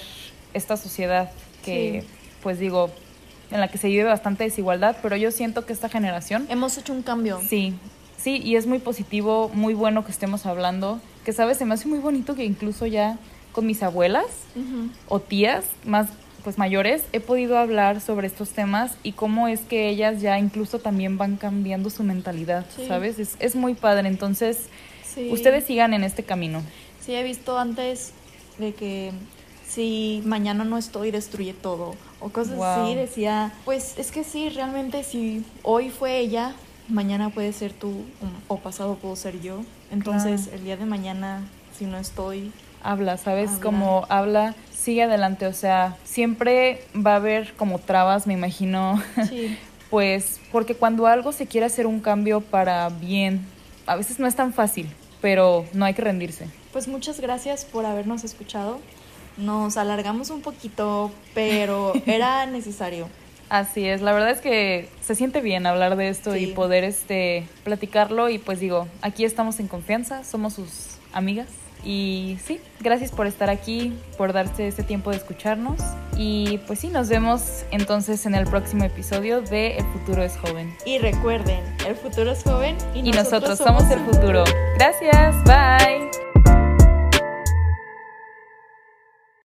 esta 0.54 0.76
sociedad 0.76 1.30
que 1.64 2.02
Sí. 2.02 2.08
pues 2.42 2.58
digo 2.58 2.90
en 3.50 3.60
la 3.60 3.68
que 3.68 3.78
se 3.78 3.88
vive 3.88 4.04
bastante 4.04 4.44
desigualdad, 4.44 4.96
pero 5.02 5.16
yo 5.16 5.30
siento 5.30 5.64
que 5.66 5.72
esta 5.72 5.88
generación 5.88 6.46
Hemos 6.50 6.76
hecho 6.78 6.92
un 6.92 7.02
cambio. 7.02 7.40
sí, 7.48 7.74
sí 8.22 8.40
y 8.44 8.56
es 8.56 8.66
muy 8.66 8.78
positivo, 8.78 9.50
muy 9.54 9.74
bueno 9.74 10.04
que 10.04 10.10
estemos 10.12 10.44
hablando, 10.46 11.00
que 11.24 11.32
sabes, 11.32 11.56
se 11.58 11.64
me 11.64 11.74
hace 11.74 11.88
muy 11.88 11.98
bonito 11.98 12.34
que 12.34 12.44
incluso 12.44 12.86
ya 12.86 13.18
con 13.52 13.66
mis 13.66 13.82
abuelas 13.82 14.26
o 15.08 15.20
tías 15.20 15.64
más 15.84 16.08
pues 16.44 16.56
mayores 16.56 17.02
he 17.12 17.20
podido 17.20 17.58
hablar 17.58 18.00
sobre 18.00 18.26
estos 18.28 18.50
temas 18.50 18.92
y 19.02 19.12
cómo 19.12 19.48
es 19.48 19.60
que 19.60 19.88
ellas 19.88 20.20
ya 20.22 20.38
incluso 20.38 20.78
también 20.78 21.18
van 21.18 21.36
cambiando 21.36 21.90
su 21.90 22.04
mentalidad, 22.04 22.64
Sí. 22.76 22.86
¿sabes? 22.86 23.18
Es, 23.18 23.36
es 23.40 23.56
muy 23.56 23.74
padre, 23.74 24.08
entonces 24.08 24.68
Sí. 25.04 25.30
ustedes 25.32 25.64
sigan 25.64 25.94
en 25.94 26.04
este 26.04 26.22
camino. 26.22 26.62
Sí, 27.04 27.14
he 27.14 27.22
visto 27.24 27.58
antes 27.58 28.12
de 28.58 28.72
que 28.72 29.10
si 29.68 30.22
mañana 30.24 30.64
no 30.64 30.78
estoy, 30.78 31.10
destruye 31.10 31.52
todo. 31.54 31.94
O 32.20 32.30
cosas 32.30 32.56
Wow. 32.56 32.64
así. 32.66 32.94
Decía, 32.94 33.52
pues 33.64 33.94
es 33.98 34.10
que 34.10 34.24
sí, 34.24 34.48
realmente 34.48 35.04
si 35.04 35.44
hoy 35.62 35.90
fue 35.90 36.18
ella, 36.18 36.54
mañana 36.88 37.30
puede 37.30 37.52
ser 37.52 37.72
tú 37.72 38.02
o 38.48 38.56
pasado 38.58 38.94
puedo 38.96 39.14
ser 39.16 39.40
yo. 39.40 39.60
Entonces, 39.90 40.42
Claro. 40.42 40.56
el 40.58 40.64
día 40.64 40.76
de 40.76 40.86
mañana, 40.86 41.42
si 41.76 41.84
no 41.86 41.98
estoy, 41.98 42.52
Habla, 42.80 43.16
¿sabes? 43.16 43.50
Habla. 43.50 43.60
Como 43.62 44.06
habla, 44.08 44.54
sigue 44.72 45.02
adelante, 45.02 45.46
o 45.46 45.52
sea, 45.52 45.96
siempre 46.04 46.84
va 46.94 47.14
a 47.14 47.16
haber 47.16 47.52
como 47.54 47.80
trabas, 47.80 48.26
me 48.28 48.34
imagino, 48.34 49.02
sí, 49.28 49.58
pues 49.90 50.38
porque 50.52 50.76
cuando 50.76 51.08
algo 51.08 51.32
se 51.32 51.46
quiere 51.48 51.66
hacer 51.66 51.88
un 51.88 51.98
cambio 51.98 52.40
para 52.40 52.88
bien, 52.88 53.44
a 53.84 53.96
veces 53.96 54.20
no 54.20 54.28
es 54.28 54.36
tan 54.36 54.52
fácil, 54.52 54.88
pero 55.20 55.64
no 55.72 55.84
hay 55.86 55.94
que 55.94 56.02
rendirse. 56.02 56.46
pues 56.72 56.86
muchas 56.86 57.18
gracias 57.20 57.64
por 57.64 57.84
habernos 57.84 58.22
escuchado. 58.22 58.78
Nos 59.38 59.76
alargamos 59.76 60.30
un 60.30 60.42
poquito, 60.42 61.10
pero 61.34 61.92
era 62.06 62.46
necesario. 62.46 63.08
Así 63.48 63.86
es, 63.86 64.02
la 64.02 64.12
verdad 64.12 64.30
es 64.30 64.40
que 64.40 64.90
se 65.00 65.14
siente 65.14 65.40
bien 65.40 65.66
hablar 65.66 65.96
de 65.96 66.08
esto 66.08 66.36
y 66.36 66.48
poder 66.48 66.84
este 66.84 67.46
platicarlo 67.64 68.28
y 68.28 68.38
pues 68.38 68.60
digo, 68.60 68.86
aquí 69.00 69.24
estamos 69.24 69.58
en 69.58 69.68
confianza, 69.68 70.22
somos 70.22 70.52
sus 70.52 70.98
amigas 71.14 71.48
y 71.82 72.38
sí, 72.44 72.60
gracias 72.80 73.10
por 73.10 73.26
estar 73.26 73.48
aquí, 73.48 73.94
por 74.18 74.32
darse 74.32 74.68
este 74.68 74.82
tiempo 74.82 75.10
de 75.10 75.16
escucharnos 75.16 75.80
y 76.16 76.58
pues 76.66 76.80
sí, 76.80 76.88
nos 76.88 77.08
vemos 77.08 77.64
entonces 77.70 78.26
en 78.26 78.34
el 78.34 78.46
próximo 78.46 78.84
episodio 78.84 79.40
de 79.40 79.78
El 79.78 79.86
futuro 79.86 80.22
es 80.22 80.36
joven. 80.36 80.76
Y 80.84 80.98
recuerden, 80.98 81.62
el 81.86 81.96
futuro 81.96 82.32
es 82.32 82.42
joven 82.42 82.76
y, 82.94 83.08
Y 83.08 83.12
nosotros 83.12 83.56
somos 83.58 83.84
el 83.90 84.00
futuro. 84.00 84.44
Gracias, 84.76 85.36
bye. 85.44 86.27